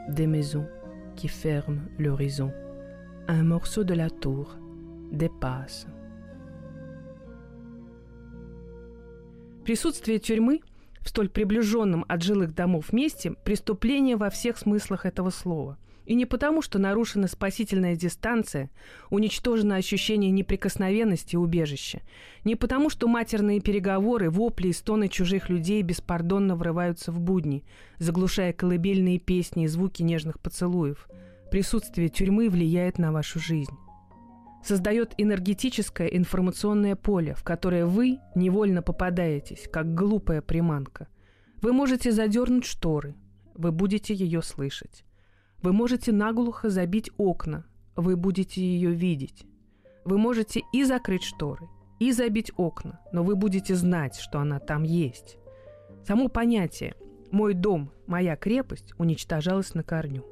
des 0.10 0.28
maisons 0.28 0.68
qui 1.16 1.28
ferment 1.28 1.82
l'horizon. 1.98 2.52
Un 3.28 3.44
morceau 3.44 3.84
de 3.84 3.94
la 3.94 4.10
tour 4.10 4.58
dépasse. 5.12 5.88
Присутствие 9.64 10.20
тюрьмы 10.20 10.62
в 11.02 11.10
столь 11.10 11.30
приближенном 11.30 12.06
от 12.08 12.22
жилых 12.22 12.54
домов 12.54 12.94
месте – 12.94 13.44
преступление 13.44 14.16
во 14.16 14.30
всех 14.30 14.58
смыслах 14.58 15.06
этого 15.06 15.30
слова – 15.30 15.81
И 16.05 16.15
не 16.15 16.27
потому, 16.27 16.63
что 16.63 16.79
нарушена 16.79 17.29
спасительная 17.29 17.95
дистанция, 17.95 18.71
уничтожено 19.11 19.77
ощущение 19.77 20.31
неприкосновенности 20.31 21.37
убежища. 21.37 22.03
Не 22.45 22.57
потому, 22.57 22.91
что 22.91 23.07
матерные 23.07 23.61
переговоры, 23.61 24.29
вопли 24.29 24.69
и 24.69 24.73
стоны 24.73 25.09
чужих 25.09 25.49
людей 25.49 25.81
беспардонно 25.83 26.57
врываются 26.57 27.13
в 27.13 27.21
будни, 27.21 27.65
заглушая 27.99 28.53
колыбельные 28.53 29.19
песни 29.19 29.65
и 29.65 29.69
звуки 29.69 30.03
нежных 30.03 30.41
поцелуев. 30.41 31.09
Присутствие 31.51 32.09
тюрьмы 32.09 32.49
влияет 32.49 32.99
на 32.99 33.13
вашу 33.13 33.39
жизнь. 33.39 33.77
Создает 34.65 35.15
энергетическое 35.19 36.07
информационное 36.09 36.97
поле, 36.97 37.35
в 37.35 37.43
которое 37.43 37.85
вы 37.85 38.19
невольно 38.35 38.81
попадаетесь, 38.83 39.69
как 39.71 39.95
глупая 39.95 40.41
приманка. 40.41 41.09
Вы 41.61 41.73
можете 41.73 42.11
задернуть 42.11 42.65
шторы, 42.65 43.15
вы 43.55 43.71
будете 43.71 44.15
ее 44.15 44.43
слышать. 44.43 45.05
Вы 45.63 45.73
можете 45.73 46.11
наглухо 46.11 46.71
забить 46.71 47.11
окна, 47.17 47.65
вы 47.95 48.17
будете 48.17 48.61
ее 48.61 48.91
видеть. 48.91 49.47
Вы 50.05 50.19
можете 50.19 50.63
и 50.73 50.83
закрыть 50.83 51.23
шторы, 51.23 51.69
и 52.01 52.11
забить 52.11 52.51
окна, 52.57 53.01
но 53.13 53.23
вы 53.23 53.37
будете 53.37 53.77
знать, 53.77 54.17
что 54.17 54.41
она 54.41 54.59
там 54.59 54.83
есть. 54.83 55.39
Само 56.05 56.29
понятие 56.29 56.97
«мой 57.31 57.55
дом, 57.55 57.93
моя 58.09 58.35
крепость» 58.35 58.93
уничтожалось 58.99 59.75
на 59.75 59.85
корню. 59.85 60.25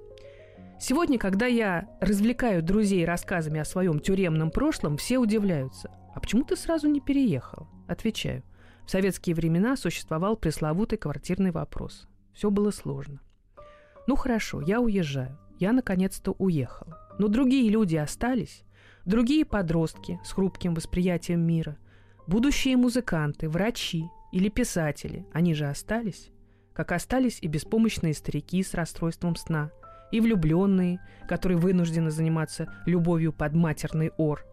Сегодня, 0.80 1.16
когда 1.16 1.46
я 1.46 1.88
развлекаю 2.00 2.62
друзей 2.62 3.04
рассказами 3.04 3.60
о 3.60 3.64
своем 3.64 4.00
тюремном 4.00 4.50
прошлом, 4.50 4.96
все 4.96 5.18
удивляются. 5.18 5.90
«А 6.12 6.18
почему 6.18 6.42
ты 6.42 6.56
сразу 6.56 6.88
не 6.88 7.00
переехал?» 7.00 7.68
Отвечаю. 7.86 8.42
В 8.84 8.90
советские 8.90 9.36
времена 9.36 9.76
существовал 9.76 10.36
пресловутый 10.36 10.98
квартирный 10.98 11.52
вопрос. 11.52 12.08
Все 12.32 12.50
было 12.50 12.72
сложно. 12.72 13.20
Ну 14.06 14.16
хорошо, 14.16 14.60
я 14.60 14.80
уезжаю. 14.80 15.38
Я 15.58 15.72
наконец-то 15.72 16.34
уехал. 16.38 16.86
Но 17.18 17.28
другие 17.28 17.70
люди 17.70 17.96
остались. 17.96 18.64
Другие 19.04 19.44
подростки 19.44 20.18
с 20.24 20.32
хрупким 20.32 20.74
восприятием 20.74 21.40
мира. 21.40 21.76
Будущие 22.26 22.76
музыканты, 22.76 23.48
врачи 23.48 24.08
или 24.32 24.48
писатели. 24.48 25.26
Они 25.32 25.54
же 25.54 25.66
остались. 25.66 26.30
Как 26.72 26.92
остались 26.92 27.38
и 27.42 27.46
беспомощные 27.46 28.14
старики 28.14 28.62
с 28.62 28.74
расстройством 28.74 29.36
сна. 29.36 29.70
И 30.12 30.20
влюбленные, 30.20 31.00
которые 31.28 31.58
вынуждены 31.58 32.10
заниматься 32.10 32.72
любовью 32.86 33.32
под 33.32 33.54
матерный 33.54 34.12
ор. 34.16 34.44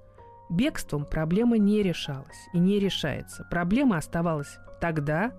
Бегством 0.49 1.05
проблема 1.05 1.57
не 1.57 1.81
решалась 1.81 2.47
и 2.53 2.59
не 2.59 2.79
решается. 2.79 3.47
Проблема 3.49 3.97
оставалась 3.97 4.57
тогда, 4.79 5.33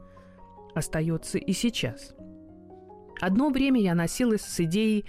остается 0.74 1.38
и 1.38 1.52
сейчас– 1.52 2.14
Одно 3.20 3.50
время 3.50 3.80
я 3.80 3.94
носилась 3.94 4.42
с 4.42 4.60
идеей 4.60 5.04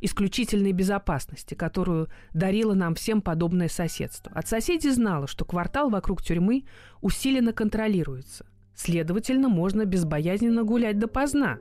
исключительной 0.00 0.72
безопасности, 0.72 1.54
которую 1.54 2.08
дарило 2.34 2.74
нам 2.74 2.94
всем 2.94 3.22
подобное 3.22 3.68
соседство. 3.68 4.30
От 4.34 4.46
соседей 4.46 4.90
знала, 4.90 5.26
что 5.26 5.44
квартал 5.44 5.88
вокруг 5.88 6.22
тюрьмы 6.22 6.64
усиленно 7.00 7.52
контролируется. 7.52 8.44
Следовательно, 8.74 9.48
можно 9.48 9.84
безбоязненно 9.84 10.62
гулять 10.62 10.98
допоздна 10.98 11.58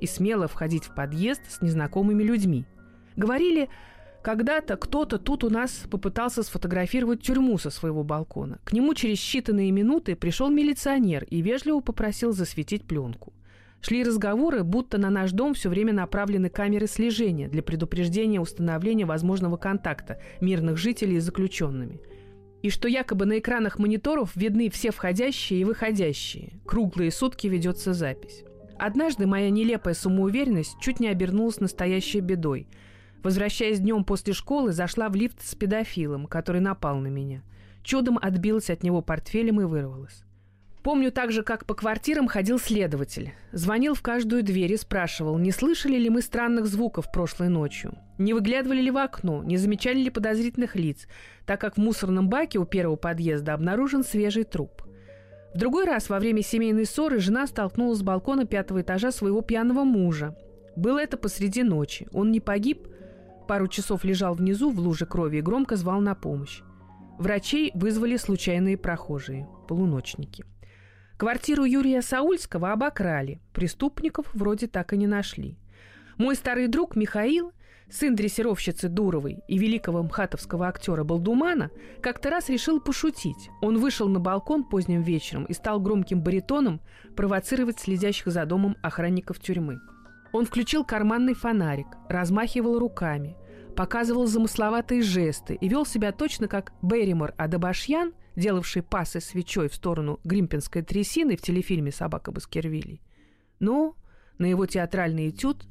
и 0.00 0.06
смело 0.06 0.46
входить 0.46 0.84
в 0.84 0.94
подъезд 0.94 1.40
с 1.48 1.62
незнакомыми 1.62 2.22
людьми. 2.22 2.66
Говорили, 3.14 3.70
когда-то 4.22 4.76
кто-то 4.76 5.18
тут 5.18 5.44
у 5.44 5.48
нас 5.48 5.84
попытался 5.90 6.42
сфотографировать 6.42 7.22
тюрьму 7.22 7.56
со 7.56 7.70
своего 7.70 8.02
балкона. 8.02 8.58
К 8.64 8.72
нему 8.72 8.92
через 8.92 9.18
считанные 9.18 9.70
минуты 9.70 10.16
пришел 10.16 10.50
милиционер 10.50 11.24
и 11.24 11.40
вежливо 11.40 11.80
попросил 11.80 12.32
засветить 12.32 12.86
пленку– 12.86 13.32
Шли 13.80 14.02
разговоры, 14.02 14.64
будто 14.64 14.98
на 14.98 15.10
наш 15.10 15.32
дом 15.32 15.54
все 15.54 15.68
время 15.68 15.92
направлены 15.92 16.48
камеры 16.48 16.86
слежения 16.86 17.48
для 17.48 17.62
предупреждения 17.62 18.40
установления 18.40 19.06
возможного 19.06 19.56
контакта 19.56 20.20
мирных 20.40 20.76
жителей 20.76 21.20
с 21.20 21.24
заключенными. 21.24 22.00
И 22.62 22.70
что 22.70 22.88
якобы 22.88 23.26
на 23.26 23.38
экранах 23.38 23.78
мониторов 23.78 24.34
видны 24.34 24.70
все 24.70 24.90
входящие 24.90 25.60
и 25.60 25.64
выходящие. 25.64 26.54
Круглые 26.64 27.12
сутки 27.12 27.46
ведется 27.46 27.92
запись. 27.92 28.44
Однажды 28.78 29.26
моя 29.26 29.50
нелепая 29.50 29.94
самоуверенность 29.94 30.76
чуть 30.80 31.00
не 31.00 31.08
обернулась 31.08 31.60
настоящей 31.60 32.20
бедой. 32.20 32.66
Возвращаясь 33.22 33.80
днем 33.80 34.04
после 34.04 34.32
школы, 34.32 34.72
зашла 34.72 35.08
в 35.08 35.14
лифт 35.14 35.42
с 35.42 35.54
педофилом, 35.54 36.26
который 36.26 36.60
напал 36.60 36.98
на 36.98 37.08
меня. 37.08 37.42
Чудом 37.82 38.18
отбилась 38.20 38.68
от 38.68 38.82
него 38.82 39.00
портфелем 39.00 39.60
и 39.60 39.64
вырвалась. 39.64 40.25
Помню 40.86 41.10
также, 41.10 41.42
как 41.42 41.66
по 41.66 41.74
квартирам 41.74 42.28
ходил 42.28 42.60
следователь. 42.60 43.32
Звонил 43.50 43.94
в 43.94 44.02
каждую 44.02 44.44
дверь 44.44 44.72
и 44.72 44.76
спрашивал, 44.76 45.36
не 45.36 45.50
слышали 45.50 45.96
ли 45.96 46.08
мы 46.08 46.22
странных 46.22 46.66
звуков 46.66 47.10
прошлой 47.10 47.48
ночью, 47.48 47.98
не 48.18 48.32
выглядывали 48.32 48.80
ли 48.80 48.92
в 48.92 48.96
окно, 48.96 49.42
не 49.42 49.56
замечали 49.56 49.98
ли 49.98 50.10
подозрительных 50.10 50.76
лиц, 50.76 51.08
так 51.44 51.60
как 51.60 51.74
в 51.74 51.80
мусорном 51.80 52.28
баке 52.28 52.60
у 52.60 52.64
первого 52.64 52.94
подъезда 52.94 53.54
обнаружен 53.54 54.04
свежий 54.04 54.44
труп. 54.44 54.84
В 55.52 55.58
другой 55.58 55.86
раз 55.86 56.08
во 56.08 56.20
время 56.20 56.42
семейной 56.42 56.86
ссоры 56.86 57.18
жена 57.18 57.48
столкнулась 57.48 57.98
с 57.98 58.02
балкона 58.02 58.46
пятого 58.46 58.82
этажа 58.82 59.10
своего 59.10 59.42
пьяного 59.42 59.82
мужа. 59.82 60.38
Было 60.76 61.00
это 61.00 61.16
посреди 61.16 61.64
ночи. 61.64 62.06
Он 62.12 62.30
не 62.30 62.38
погиб, 62.38 62.86
пару 63.48 63.66
часов 63.66 64.04
лежал 64.04 64.34
внизу 64.34 64.70
в 64.70 64.78
луже 64.78 65.04
крови 65.04 65.38
и 65.38 65.42
громко 65.42 65.74
звал 65.74 66.00
на 66.00 66.14
помощь. 66.14 66.62
Врачей 67.18 67.72
вызвали 67.74 68.16
случайные 68.16 68.76
прохожие, 68.78 69.48
полуночники– 69.66 70.44
Квартиру 71.18 71.64
Юрия 71.64 72.02
Саульского 72.02 72.72
обокрали. 72.72 73.40
Преступников 73.54 74.26
вроде 74.34 74.66
так 74.66 74.92
и 74.92 74.98
не 74.98 75.06
нашли. 75.06 75.56
Мой 76.18 76.36
старый 76.36 76.68
друг 76.68 76.94
Михаил, 76.94 77.52
сын 77.88 78.14
дрессировщицы 78.14 78.90
Дуровой 78.90 79.38
и 79.48 79.56
великого 79.56 80.02
мхатовского 80.02 80.68
актера 80.68 81.04
Балдумана, 81.04 81.70
как-то 82.02 82.28
раз 82.28 82.50
решил 82.50 82.80
пошутить. 82.80 83.48
Он 83.62 83.78
вышел 83.78 84.08
на 84.08 84.20
балкон 84.20 84.62
поздним 84.62 85.00
вечером 85.00 85.46
и 85.46 85.54
стал 85.54 85.80
громким 85.80 86.20
баритоном 86.20 86.82
провоцировать 87.16 87.80
следящих 87.80 88.26
за 88.26 88.44
домом 88.44 88.76
охранников 88.82 89.40
тюрьмы. 89.40 89.78
Он 90.34 90.44
включил 90.44 90.84
карманный 90.84 91.32
фонарик, 91.32 91.86
размахивал 92.10 92.78
руками, 92.78 93.38
показывал 93.74 94.26
замысловатые 94.26 95.00
жесты 95.00 95.54
и 95.54 95.66
вел 95.66 95.86
себя 95.86 96.12
точно 96.12 96.46
как 96.46 96.74
Берримор 96.82 97.32
Адабашьян– 97.38 98.12
делавший 98.36 98.82
пасы 98.82 99.20
свечой 99.20 99.68
в 99.68 99.74
сторону 99.74 100.20
гримпинской 100.24 100.82
трясины 100.82 101.36
в 101.36 101.42
телефильме 101.42 101.90
«Собака 101.90 102.30
Баскервилей». 102.30 103.02
Но 103.58 103.96
на 104.38 104.46
его 104.46 104.66
театральный 104.66 105.30
этюд 105.30 105.66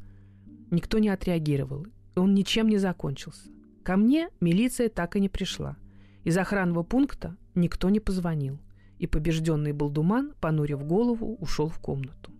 никто 0.72 1.00
не 1.00 1.10
отреагировал. 1.10 1.86
Он 2.16 2.34
ничем 2.34 2.68
не 2.68 2.78
закончился. 2.78 3.50
Ко 3.84 3.98
мне 3.98 4.30
милиция 4.42 4.90
так 4.90 5.16
и 5.16 5.20
не 5.20 5.30
пришла. 5.30 5.78
Из 6.24 6.36
охранного 6.38 6.84
пункта 6.84 7.38
никто 7.54 7.90
не 7.90 8.00
позвонил. 8.00 8.60
И 8.98 9.06
побежденный 9.06 9.74
Балдуман, 9.74 10.34
понурив 10.42 10.84
голову, 10.84 11.36
ушел 11.36 11.70
в 11.70 11.78
комнату. 11.80 12.32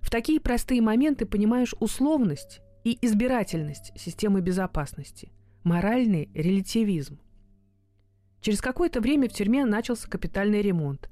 В 0.00 0.10
такие 0.10 0.40
простые 0.40 0.80
моменты 0.80 1.26
понимаешь 1.26 1.74
условность 1.80 2.60
и 2.84 2.96
избирательность 3.02 3.92
системы 3.96 4.40
безопасности, 4.40 5.30
моральный 5.64 6.30
релятивизм. 6.32 7.18
Через 8.40 8.60
какое-то 8.60 9.00
время 9.00 9.28
в 9.28 9.32
тюрьме 9.32 9.64
начался 9.64 10.08
капитальный 10.08 10.62
ремонт. 10.62 11.10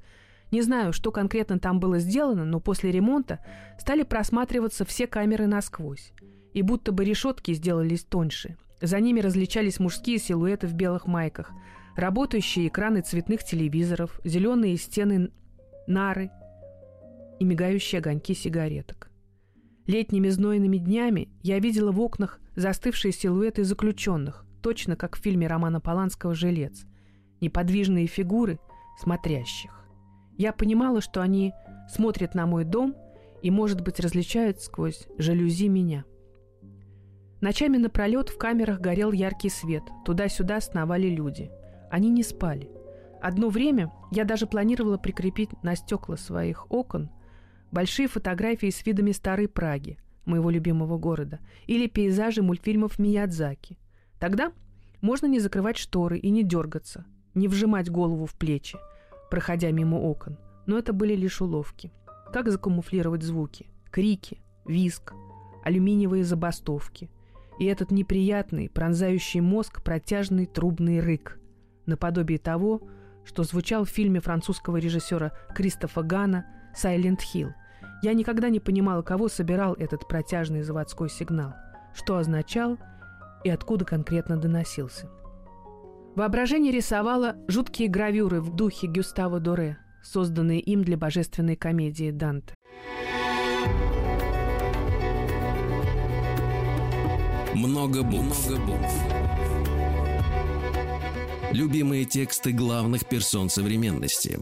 Не 0.52 0.62
знаю, 0.62 0.92
что 0.92 1.10
конкретно 1.10 1.58
там 1.58 1.80
было 1.80 1.98
сделано, 1.98 2.44
но 2.44 2.60
после 2.60 2.92
ремонта 2.92 3.40
стали 3.78 4.02
просматриваться 4.02 4.84
все 4.84 5.06
камеры 5.06 5.46
насквозь. 5.46 6.12
И 6.52 6.62
будто 6.62 6.92
бы 6.92 7.04
решетки 7.04 7.52
сделались 7.52 8.04
тоньше. 8.04 8.56
За 8.80 9.00
ними 9.00 9.20
различались 9.20 9.80
мужские 9.80 10.18
силуэты 10.18 10.66
в 10.66 10.74
белых 10.74 11.06
майках, 11.06 11.50
работающие 11.96 12.68
экраны 12.68 13.00
цветных 13.00 13.42
телевизоров, 13.42 14.20
зеленые 14.24 14.76
стены 14.76 15.30
нары 15.86 16.30
и 17.40 17.44
мигающие 17.44 17.98
огоньки 17.98 18.34
сигареток. 18.34 19.10
Летними 19.86 20.28
знойными 20.28 20.78
днями 20.78 21.28
я 21.42 21.58
видела 21.58 21.92
в 21.92 22.00
окнах 22.00 22.40
застывшие 22.54 23.12
силуэты 23.12 23.64
заключенных, 23.64 24.44
точно 24.62 24.96
как 24.96 25.16
в 25.16 25.20
фильме 25.20 25.46
Романа 25.46 25.80
Поланского 25.80 26.34
«Жилец», 26.34 26.86
неподвижные 27.40 28.06
фигуры 28.06 28.58
смотрящих. 28.98 29.86
Я 30.36 30.52
понимала, 30.52 31.00
что 31.00 31.22
они 31.22 31.52
смотрят 31.88 32.34
на 32.34 32.46
мой 32.46 32.64
дом 32.64 32.94
и, 33.42 33.50
может 33.50 33.80
быть, 33.80 34.00
различают 34.00 34.60
сквозь 34.60 35.06
жалюзи 35.18 35.68
меня. 35.68 36.04
Ночами 37.40 37.76
напролет 37.76 38.28
в 38.28 38.38
камерах 38.38 38.80
горел 38.80 39.12
яркий 39.12 39.50
свет, 39.50 39.82
туда-сюда 40.04 40.60
сновали 40.60 41.08
люди. 41.08 41.50
Они 41.90 42.10
не 42.10 42.22
спали. 42.22 42.70
Одно 43.20 43.48
время 43.48 43.92
я 44.10 44.24
даже 44.24 44.46
планировала 44.46 44.98
прикрепить 44.98 45.50
на 45.62 45.76
стекла 45.76 46.16
своих 46.16 46.70
окон 46.70 47.10
большие 47.70 48.08
фотографии 48.08 48.70
с 48.70 48.84
видами 48.86 49.12
старой 49.12 49.48
Праги, 49.48 49.98
моего 50.24 50.50
любимого 50.50 50.98
города, 50.98 51.40
или 51.66 51.86
пейзажи 51.86 52.42
мультфильмов 52.42 52.98
Миядзаки. 52.98 53.78
Тогда 54.18 54.52
можно 55.00 55.26
не 55.26 55.40
закрывать 55.40 55.76
шторы 55.76 56.18
и 56.18 56.30
не 56.30 56.42
дергаться, 56.42 57.04
не 57.36 57.46
вжимать 57.46 57.88
голову 57.88 58.26
в 58.26 58.34
плечи, 58.34 58.78
проходя 59.30 59.70
мимо 59.70 59.96
окон. 59.96 60.38
Но 60.66 60.76
это 60.76 60.92
были 60.92 61.14
лишь 61.14 61.40
уловки. 61.40 61.92
Как 62.32 62.50
закамуфлировать 62.50 63.22
звуки? 63.22 63.66
Крики, 63.92 64.40
виск, 64.64 65.14
алюминиевые 65.64 66.24
забастовки, 66.24 67.08
и 67.58 67.66
этот 67.66 67.90
неприятный, 67.90 68.68
пронзающий 68.68 69.40
мозг 69.40 69.82
протяжный 69.82 70.46
трубный 70.46 71.00
рык, 71.00 71.38
наподобие 71.86 72.38
того, 72.38 72.82
что 73.24 73.42
звучал 73.44 73.84
в 73.84 73.88
фильме 73.88 74.20
французского 74.20 74.76
режиссера 74.76 75.32
Кристофа 75.54 76.02
Гана 76.02 76.46
«Сайлент 76.74 77.20
Хилл». 77.20 77.52
Я 78.02 78.12
никогда 78.12 78.50
не 78.50 78.60
понимала, 78.60 79.02
кого 79.02 79.28
собирал 79.28 79.74
этот 79.74 80.06
протяжный 80.06 80.62
заводской 80.62 81.08
сигнал, 81.08 81.54
что 81.94 82.18
означал 82.18 82.78
и 83.42 83.48
откуда 83.48 83.84
конкретно 83.84 84.36
доносился. 84.36 85.08
Воображение 86.16 86.72
рисовало 86.72 87.36
жуткие 87.46 87.90
гравюры 87.90 88.40
в 88.40 88.56
духе 88.56 88.86
Гюстава 88.86 89.38
Доре, 89.38 89.76
созданные 90.02 90.60
им 90.60 90.82
для 90.82 90.96
божественной 90.96 91.56
комедии 91.56 92.10
Данте. 92.10 92.54
Много 97.54 98.02
букв. 98.02 98.48
Много 98.48 98.62
букв. 98.64 98.94
Любимые 101.52 102.06
тексты 102.06 102.52
главных 102.52 103.06
персон 103.06 103.50
современности. 103.50 104.38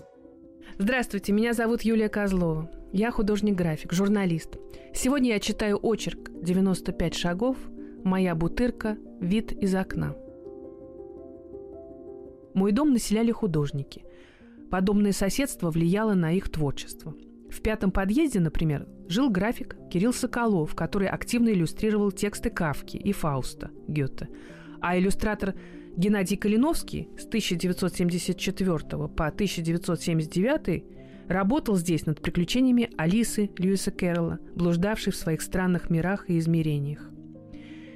Здравствуйте, 0.78 1.32
меня 1.32 1.54
зовут 1.54 1.82
Юлия 1.82 2.08
Козлова. 2.08 2.70
Я 2.92 3.10
художник-график, 3.10 3.92
журналист. 3.92 4.58
Сегодня 4.94 5.30
я 5.30 5.40
читаю 5.40 5.80
очерк 5.82 6.30
«95 6.30 7.14
шагов. 7.14 7.56
Моя 8.04 8.36
бутырка. 8.36 8.96
Вид 9.20 9.50
из 9.50 9.74
окна». 9.74 10.14
Мой 12.54 12.72
дом 12.72 12.92
населяли 12.92 13.32
художники. 13.32 14.04
Подобное 14.70 15.12
соседство 15.12 15.70
влияло 15.70 16.14
на 16.14 16.32
их 16.32 16.48
творчество– 16.48 17.14
в 17.54 17.60
пятом 17.60 17.92
подъезде, 17.92 18.40
например, 18.40 18.88
жил 19.08 19.30
график 19.30 19.76
Кирилл 19.88 20.12
Соколов, 20.12 20.74
который 20.74 21.06
активно 21.06 21.50
иллюстрировал 21.50 22.10
тексты 22.10 22.50
Кавки 22.50 22.96
и 22.96 23.12
Фауста 23.12 23.70
Гёте. 23.86 24.28
А 24.80 24.98
иллюстратор 24.98 25.54
Геннадий 25.96 26.36
Калиновский 26.36 27.08
с 27.16 27.24
1974 27.26 28.78
по 29.06 29.26
1979 29.28 30.84
работал 31.28 31.76
здесь 31.76 32.06
над 32.06 32.20
приключениями 32.20 32.90
Алисы 32.96 33.50
Льюиса 33.56 33.92
Кэрролла, 33.92 34.40
блуждавшей 34.56 35.12
в 35.12 35.16
своих 35.16 35.40
странных 35.40 35.90
мирах 35.90 36.28
и 36.28 36.38
измерениях. 36.38 37.08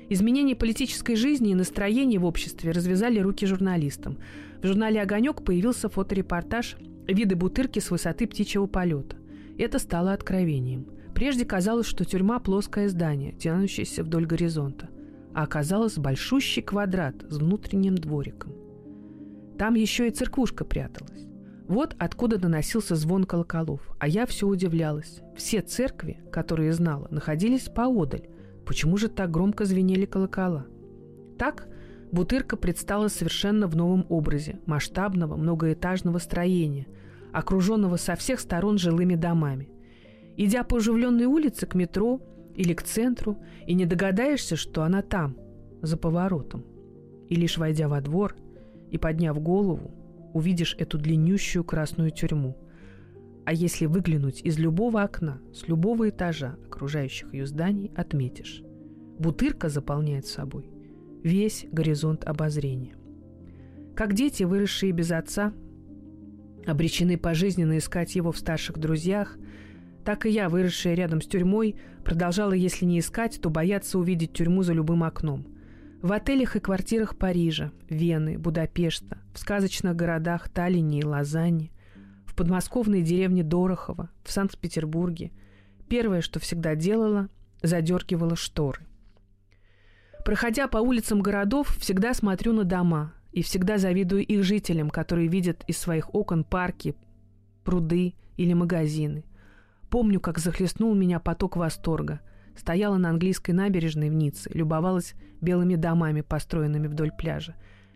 Изменение 0.09 0.55
политической 0.55 1.17
жизни 1.17 1.51
и 1.51 1.57
настроения 1.57 2.21
в 2.21 2.25
обществе 2.25 2.71
развязали 2.71 3.19
руки 3.19 3.45
журналистам. 3.45 4.19
В 4.63 4.67
журнале 4.67 5.01
«Огонек» 5.01 5.43
появился 5.45 5.89
фоторепортаж 5.89 6.77
«Виды 7.07 7.37
бутырки 7.37 7.79
с 7.79 7.91
высоты 7.91 8.27
птичьего 8.27 8.67
полета». 8.67 9.17
Это 9.57 9.79
стало 9.79 10.13
откровением. 10.13 10.87
Прежде 11.15 11.45
казалось, 11.45 11.87
что 11.87 12.05
тюрьма– 12.05 12.39
плоское 12.41 12.89
здание, 12.89 13.33
тянущееся 13.33 14.03
вдоль 14.03 14.27
горизонта, 14.27 14.89
а 15.35 15.45
оказалось 15.45 15.97
большущий 15.97 16.63
квадрат 16.63 17.15
с 17.29 17.39
внутренним 17.39 17.97
двориком. 17.97 18.53
Там 19.59 19.75
еще 19.75 20.09
и 20.09 20.13
церквушка 20.13 20.65
пряталась. 20.65 21.27
Вот 21.69 21.95
откуда 21.99 22.39
доносился 22.39 22.97
звон 22.97 23.25
колоколов, 23.25 23.81
а 23.99 24.09
я 24.09 24.27
все 24.27 24.47
удивлялась. 24.47 25.21
Все 25.37 25.61
церкви, 25.61 26.21
которые 26.33 26.73
знала, 26.73 27.09
находились 27.11 27.69
поодаль. 27.69 28.29
Почему 28.65 28.97
же 28.97 29.09
так 29.09 29.31
громко 29.31 29.65
звенели 29.65 30.05
колокола? 30.05 30.67
Так 31.39 31.69
Бутырка 32.11 32.57
предстала 32.57 33.09
совершенно 33.09 33.67
в 33.67 33.77
новом 33.77 34.07
образе 34.09 34.61
масштабного 34.67 35.37
многоэтажного 35.37 36.19
строения– 36.19 36.87
окруженного 37.33 37.97
со 37.97 38.17
всех 38.17 38.41
сторон 38.41 38.79
жилыми 38.79 39.15
домами. 39.15 39.69
Идя 40.37 40.65
по 40.65 40.77
оживленной 40.77 41.27
улице 41.27 41.67
к 41.67 41.75
метро 41.75 42.21
или 42.55 42.75
к 42.75 42.83
центру, 42.83 43.39
и 43.67 43.75
не 43.75 43.87
догадаешься, 43.87 44.57
что 44.57 44.83
она 44.83 45.03
там, 45.03 45.37
за 45.83 45.97
поворотом. 45.97 46.65
И 47.29 47.35
лишь 47.35 47.59
войдя 47.59 47.89
во 47.89 48.01
двор 48.01 48.37
и 48.91 48.99
подняв 48.99 49.41
голову, 49.41 49.95
увидишь 50.33 50.75
эту 50.79 50.99
длиннющую 50.99 51.65
красную 51.65 52.11
тюрьму. 52.11 52.57
А 53.45 53.53
если 53.53 53.87
выглянуть 53.87 54.43
из 54.43 54.59
любого 54.59 55.03
окна, 55.03 55.41
с 55.55 55.69
любого 55.69 56.09
этажа 56.11 56.57
окружающих 56.67 57.33
ее 57.33 57.47
зданий, 57.47 57.91
отметишь. 57.97 58.63
Бутырка 59.19 59.69
заполняет 59.69 60.27
собой 60.27 60.71
весь 61.23 61.67
горизонт 61.71 62.25
обозрения. 62.25 62.95
Как 63.95 64.15
дети, 64.15 64.45
выросшие 64.45 64.93
без 64.93 65.11
отца, 65.11 65.53
обречены 66.67 67.19
пожизненно 67.19 67.79
искать 67.79 68.15
его 68.15 68.33
в 68.33 68.39
старших 68.39 68.79
друзьях, 68.79 69.37
так 70.05 70.25
и 70.25 70.31
я, 70.31 70.49
выросшая 70.49 70.95
рядом 70.95 71.21
с 71.21 71.27
тюрьмой, 71.27 71.77
продолжала, 72.05 72.53
если 72.53 72.85
не 72.85 73.01
искать, 73.01 73.41
то 73.43 73.51
бояться 73.51 73.99
увидеть 73.99 74.33
тюрьму 74.33 74.63
за 74.63 74.73
любым 74.73 75.05
окном. 75.05 75.47
В 76.01 76.13
отелях 76.13 76.55
и 76.55 76.61
квартирах 76.61 77.19
Парижа, 77.19 77.73
Вены, 77.91 78.39
Будапешта, 78.39 79.19
в 79.35 79.39
сказочных 79.39 79.97
городах 79.97 80.49
Таллине 80.49 81.01
и 81.01 81.05
Лозанне, 81.05 81.73
в 82.25 82.37
подмосковной 82.37 83.03
деревне 83.03 83.43
Дорохово, 83.43 84.09
в 84.25 84.31
Санкт-Петербурге. 84.31 85.33
Первое, 85.89 86.21
что 86.21 86.39
всегда 86.39 86.77
делала, 86.77 87.29
задергивала 87.63 88.37
шторы. 88.37 88.88
Проходя 90.29 90.69
по 90.69 90.77
улицам 90.77 91.23
городов, 91.23 91.75
всегда 91.79 92.13
смотрю 92.13 92.53
на 92.53 92.65
дома, 92.65 93.15
и 93.33 93.41
всегда 93.41 93.79
завидую 93.79 94.27
их 94.27 94.45
жителям, 94.45 94.91
которые 94.91 95.27
видят 95.27 95.65
из 95.67 95.79
своих 95.79 96.15
окон 96.15 96.45
парки, 96.45 96.95
пруды 97.65 98.13
или 98.37 98.53
магазины. 98.53 99.25
Помню, 99.89 100.21
как 100.21 100.39
захлестнул 100.39 100.95
меня 100.95 101.19
поток 101.19 101.57
восторга. 101.57 102.21
Стояла 102.55 102.99
на 102.99 103.09
английской 103.09 103.53
набережной 103.53 104.11
в 104.11 104.13
Ницце, 104.13 104.51
любовалась 104.53 105.15
белыми 105.41 105.77
домами, 105.77 106.21
построенными 106.21 106.89
вдоль 106.89 107.11
пляжа. 107.11 107.55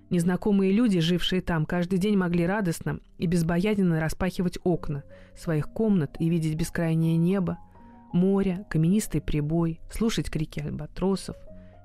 Незнакомые 0.09 0.73
люди, 0.73 1.01
жившие 1.01 1.43
там, 1.43 1.67
каждый 1.67 1.99
день 1.99 2.17
могли 2.17 2.47
радостно 2.47 3.01
и 3.19 3.27
безбоязненно 3.27 4.01
распахивать 4.01 4.59
окна 4.65 5.05
своих 5.37 5.69
комнат 5.69 6.17
и 6.19 6.31
видеть 6.31 6.55
бескрайнее 6.55 7.19
небо, 7.19 7.59
море, 8.11 8.65
каменистый 8.71 9.21
прибой, 9.21 9.81
слушать 9.91 10.31
крики 10.31 10.61
альбатросов, 10.61 11.37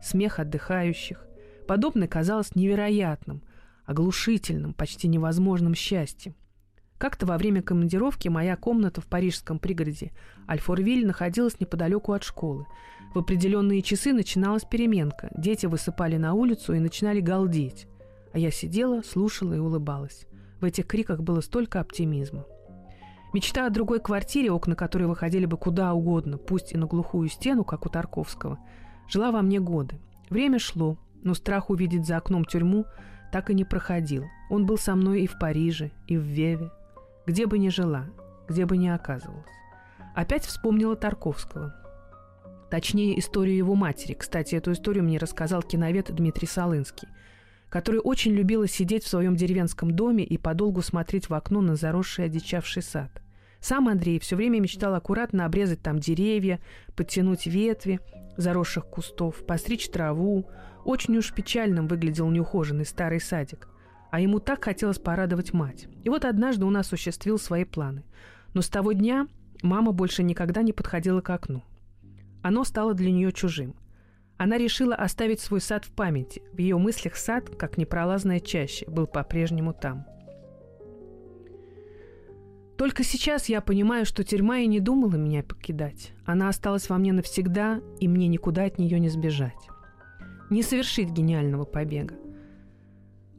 смех 0.01 0.39
отдыхающих, 0.39 1.27
Подобное 1.67 2.07
казалось 2.07 2.55
невероятным, 2.55 3.43
оглушительным, 3.85 4.73
почти 4.73 5.09
невозможным 5.09 5.75
счастьем. 5.75 6.33
Как-то 6.97 7.25
во 7.25 7.37
время 7.37 7.61
командировки 7.61 8.29
моя 8.29 8.55
комната 8.55 9.01
в 9.01 9.05
парижском 9.05 9.59
пригороде 9.59 10.13
Альфорвиль 10.49 11.05
находилась 11.05 11.59
неподалеку 11.59 12.13
от 12.13 12.23
школы. 12.23 12.65
В 13.13 13.19
определенные 13.19 13.81
часы 13.81 14.13
начиналась 14.13 14.63
переменка. 14.63 15.29
Дети 15.37 15.65
высыпали 15.65 16.15
на 16.15 16.33
улицу 16.33 16.73
и 16.73 16.79
начинали 16.79 17.19
галдеть. 17.19 17.87
А 18.33 18.39
я 18.39 18.49
сидела, 18.49 19.01
слушала 19.01 19.53
и 19.53 19.59
улыбалась. 19.59 20.25
В 20.61 20.65
этих 20.65 20.87
криках 20.87 21.21
было 21.21 21.41
столько 21.41 21.81
оптимизма. 21.81 22.45
Мечта 23.33 23.67
о 23.67 23.69
другой 23.69 23.99
квартире, 23.99 24.51
окна 24.51 24.75
которой 24.75 25.03
выходили 25.03 25.45
бы 25.45 25.57
куда 25.57 25.93
угодно, 25.93 26.37
пусть 26.37 26.71
и 26.71 26.77
на 26.77 26.87
глухую 26.87 27.27
стену, 27.27 27.63
как 27.65 27.85
у 27.85 27.89
Тарковского, 27.89 28.57
жила 29.09 29.31
во 29.31 29.41
мне 29.41 29.59
годы. 29.59 29.99
Время 30.29 30.59
шло, 30.59 30.97
но 31.23 31.33
страх 31.33 31.69
увидеть 31.69 32.05
за 32.05 32.17
окном 32.17 32.45
тюрьму 32.45 32.85
так 33.31 33.49
и 33.49 33.53
не 33.53 33.63
проходил. 33.63 34.25
Он 34.49 34.65
был 34.65 34.77
со 34.77 34.95
мной 34.95 35.21
и 35.21 35.27
в 35.27 35.37
Париже, 35.37 35.91
и 36.07 36.17
в 36.17 36.21
Веве, 36.21 36.71
где 37.25 37.45
бы 37.45 37.57
ни 37.57 37.69
жила, 37.69 38.05
где 38.47 38.65
бы 38.65 38.77
ни 38.77 38.87
оказывалась. 38.87 39.45
Опять 40.15 40.45
вспомнила 40.45 40.95
Тарковского. 40.95 41.75
Точнее, 42.69 43.19
историю 43.19 43.55
его 43.55 43.75
матери. 43.75 44.13
Кстати, 44.13 44.55
эту 44.55 44.73
историю 44.73 45.03
мне 45.03 45.17
рассказал 45.17 45.61
киновед 45.61 46.13
Дмитрий 46.13 46.47
Солынский, 46.47 47.07
который 47.69 47.99
очень 47.99 48.31
любила 48.31 48.67
сидеть 48.67 49.03
в 49.03 49.07
своем 49.07 49.35
деревенском 49.35 49.91
доме 49.91 50.23
и 50.23 50.37
подолгу 50.37 50.81
смотреть 50.81 51.29
в 51.29 51.33
окно 51.33 51.61
на 51.61 51.75
заросший 51.75 52.25
одичавший 52.25 52.83
сад. 52.83 53.21
Сам 53.67 53.89
Андрей 53.89 54.17
все 54.17 54.37
время 54.37 54.61
мечтал 54.61 54.95
аккуратно 54.95 55.43
обрезать 55.43 55.81
там 55.81 55.99
деревья, 55.99 56.61
подтянуть 56.95 57.47
ветви 57.47 57.99
заросших 58.37 58.85
кустов, 58.85 59.45
постричь 59.45 59.89
траву, 59.89 60.47
очень 60.85 61.17
уж 61.17 61.33
печальным 61.33 61.89
выглядел 61.89 62.29
неухоженный 62.29 62.85
старый 62.85 63.19
садик. 63.19 63.67
А 64.09 64.21
ему 64.21 64.39
так 64.39 64.63
хотелось 64.63 64.99
порадовать 64.99 65.51
мать. 65.51 65.89
И 66.05 66.07
вот 66.07 66.23
однажды 66.23 66.63
он 66.63 66.77
осуществил 66.77 67.37
свои 67.37 67.65
планы. 67.65 68.05
Но 68.53 68.61
с 68.61 68.69
того 68.69 68.93
дня 68.93 69.27
мама 69.61 69.91
больше 69.91 70.23
никогда 70.23 70.61
не 70.61 70.71
подходила 70.71 71.19
к 71.19 71.29
окну. 71.29 71.61
Оно 72.41 72.63
стало 72.63 72.93
для 72.93 73.11
нее 73.11 73.33
чужим. 73.33 73.75
Она 74.37 74.57
решила 74.57 74.95
оставить 74.95 75.41
свой 75.41 75.59
сад 75.59 75.83
в 75.83 75.91
памяти. 75.91 76.41
В 76.53 76.57
ее 76.59 76.77
мыслях 76.77 77.17
сад, 77.17 77.49
как 77.57 77.77
непролазная 77.77 78.39
чаще, 78.39 78.89
был 78.89 79.07
по-прежнему 79.07 79.73
там. 79.73 80.05
Только 82.77 83.03
сейчас 83.03 83.49
я 83.49 83.61
понимаю, 83.61 84.05
что 84.05 84.23
тюрьма 84.23 84.59
и 84.59 84.67
не 84.67 84.79
думала 84.79 85.15
меня 85.15 85.43
покидать. 85.43 86.11
Она 86.25 86.49
осталась 86.49 86.89
во 86.89 86.97
мне 86.97 87.11
навсегда, 87.11 87.81
и 87.99 88.07
мне 88.07 88.27
никуда 88.27 88.65
от 88.65 88.77
нее 88.77 88.99
не 88.99 89.09
сбежать 89.09 89.67
не 90.49 90.63
совершить 90.63 91.09
гениального 91.09 91.65
побега. 91.65 92.15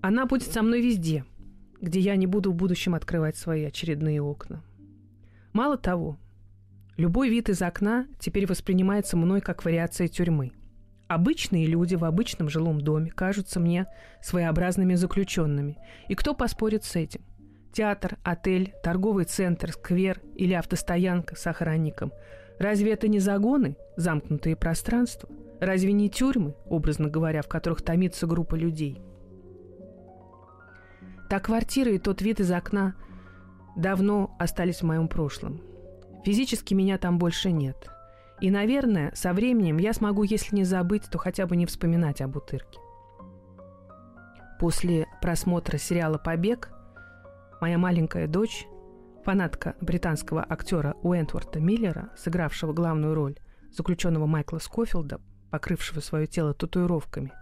Она 0.01 0.27
будет 0.27 0.49
со 0.49 0.63
мной 0.63 0.81
везде, 0.81 1.25
где 1.81 2.01
я 2.01 2.17
не 2.17 2.27
буду 2.27 2.53
в 2.53 2.55
будущем 2.55 2.95
открывать 2.95 3.37
свои 3.37 3.65
очередные 3.65 4.23
окна. 4.23 4.63
Мало 5.53 5.77
того, 5.77 6.19
любой 6.97 7.31
вид 7.31 7.49
из 7.49 7.63
окна 7.63 8.07
теперь 8.21 8.47
воспринимается 8.47 9.17
мной 9.17 9.41
как 9.41 9.65
вариация 9.65 10.09
тюрьмы. 10.09 10.53
Обычные 11.09 11.67
люди 11.67 11.95
в 11.95 12.05
обычном 12.05 12.51
жилом 12.51 12.81
доме 12.81 13.11
кажутся 13.11 13.61
мне 13.61 13.87
своеобразными 14.23 14.95
заключенными. 14.95 15.79
И 16.09 16.15
кто 16.15 16.35
поспорит 16.35 16.85
с 16.85 16.97
этим? 16.97 17.23
Театр, 17.73 18.19
отель, 18.23 18.75
торговый 18.83 19.25
центр, 19.25 19.73
сквер 19.73 20.21
или 20.35 20.53
автостоянка 20.55 21.37
с 21.37 21.47
охранником. 21.47 22.13
Разве 22.59 22.93
это 22.93 23.09
не 23.09 23.21
загоны, 23.21 23.77
замкнутые 23.97 24.57
пространства? 24.57 25.29
Разве 25.61 25.93
не 25.93 26.11
тюрьмы, 26.11 26.55
образно 26.67 27.09
говоря, 27.09 27.43
в 27.43 27.49
которых 27.49 27.83
томится 27.83 28.27
группа 28.27 28.55
людей? 28.55 29.01
Та 31.29 31.41
квартира 31.41 31.93
и 31.93 31.99
тот 31.99 32.23
вид 32.23 32.41
из 32.41 32.51
окна 32.51 32.95
давно 33.77 34.35
остались 34.39 34.81
в 34.81 34.87
моем 34.87 35.09
прошлом. 35.09 35.61
Физически 36.25 36.75
меня 36.75 36.99
там 36.99 37.19
больше 37.19 37.53
нет– 37.53 37.89
и, 38.41 38.51
наверное, 38.51 39.13
со 39.15 39.33
временем 39.33 39.79
я 39.79 39.93
смогу, 39.93 40.23
если 40.23 40.55
не 40.55 40.65
забыть, 40.65 41.05
то 41.11 41.19
хотя 41.19 41.47
бы 41.47 41.57
не 41.57 41.67
вспоминать 41.67 42.21
об 42.21 42.37
утырке. 42.37 42.79
После 44.61 45.07
просмотра 45.21 45.79
сериала 45.79 46.19
«Побег» 46.19 46.71
моя 47.61 47.79
маленькая 47.79 48.27
дочь, 48.27 48.67
фанатка 49.25 49.77
британского 49.81 50.45
актера 50.49 50.95
Уэнтворта 51.03 51.61
Миллера, 51.61 52.11
сыгравшего 52.17 52.73
главную 52.73 53.15
роль 53.15 53.39
заключенного 53.71 54.27
Майкла 54.27 54.59
Скофилда, 54.59 55.21
покрывшего 55.51 56.01
свое 56.01 56.27
тело 56.27 56.55
татуировками, 56.55 57.33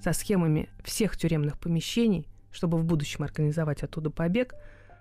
со 0.00 0.12
схемами 0.12 0.68
всех 0.84 1.16
тюремных 1.16 1.58
помещений, 1.58 2.28
чтобы 2.50 2.78
в 2.78 2.84
будущем 2.84 3.24
организовать 3.24 3.82
оттуда 3.82 4.10
побег, 4.10 4.54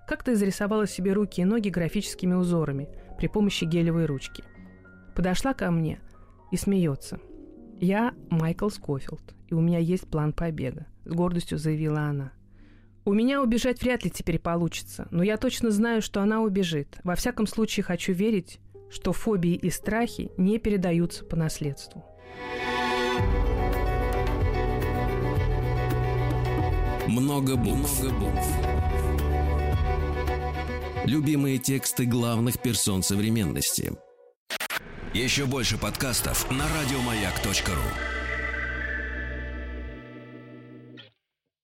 как-то 0.07 0.33
изрисовала 0.33 0.87
себе 0.87 1.13
руки 1.13 1.41
и 1.41 1.45
ноги 1.45 1.69
графическими 1.69 2.33
узорами 2.33 2.89
при 3.17 3.27
помощи 3.27 3.65
гелевой 3.65 4.05
ручки 4.05 4.43
подошла 5.15 5.53
ко 5.53 5.71
мне 5.71 5.99
и 6.51 6.57
смеется. 6.57 7.19
«Я 7.79 8.13
Майкл 8.29 8.69
Скофилд, 8.69 9.35
и 9.47 9.53
у 9.53 9.61
меня 9.61 9.79
есть 9.79 10.09
план 10.09 10.33
побега»,— 10.33 10.85
с 11.05 11.11
гордостью 11.11 11.57
заявила 11.57 12.01
она. 12.01 12.31
«У 13.03 13.13
меня 13.13 13.41
убежать 13.41 13.81
вряд 13.81 14.03
ли 14.03 14.11
теперь 14.11 14.39
получится, 14.39 15.07
но 15.11 15.23
я 15.23 15.37
точно 15.37 15.71
знаю, 15.71 16.01
что 16.01 16.21
она 16.21 16.41
убежит. 16.41 16.99
Во 17.03 17.15
всяком 17.15 17.47
случае, 17.47 17.83
хочу 17.83 18.13
верить, 18.13 18.59
что 18.89 19.13
фобии 19.13 19.55
и 19.55 19.69
страхи 19.69 20.31
не 20.37 20.59
передаются 20.59 21.25
по 21.25 21.35
наследству». 21.35 22.03
Много 27.07 27.55
букв. 27.55 28.01
Много 28.01 28.15
букв. 28.19 28.47
Любимые 31.05 31.57
тексты 31.57 32.05
главных 32.05 32.61
персон 32.61 33.03
современности– 33.03 33.93
еще 35.13 35.45
больше 35.45 35.77
подкастов 35.77 36.49
на 36.49 36.63
радиомаяк.ру. 36.69 38.20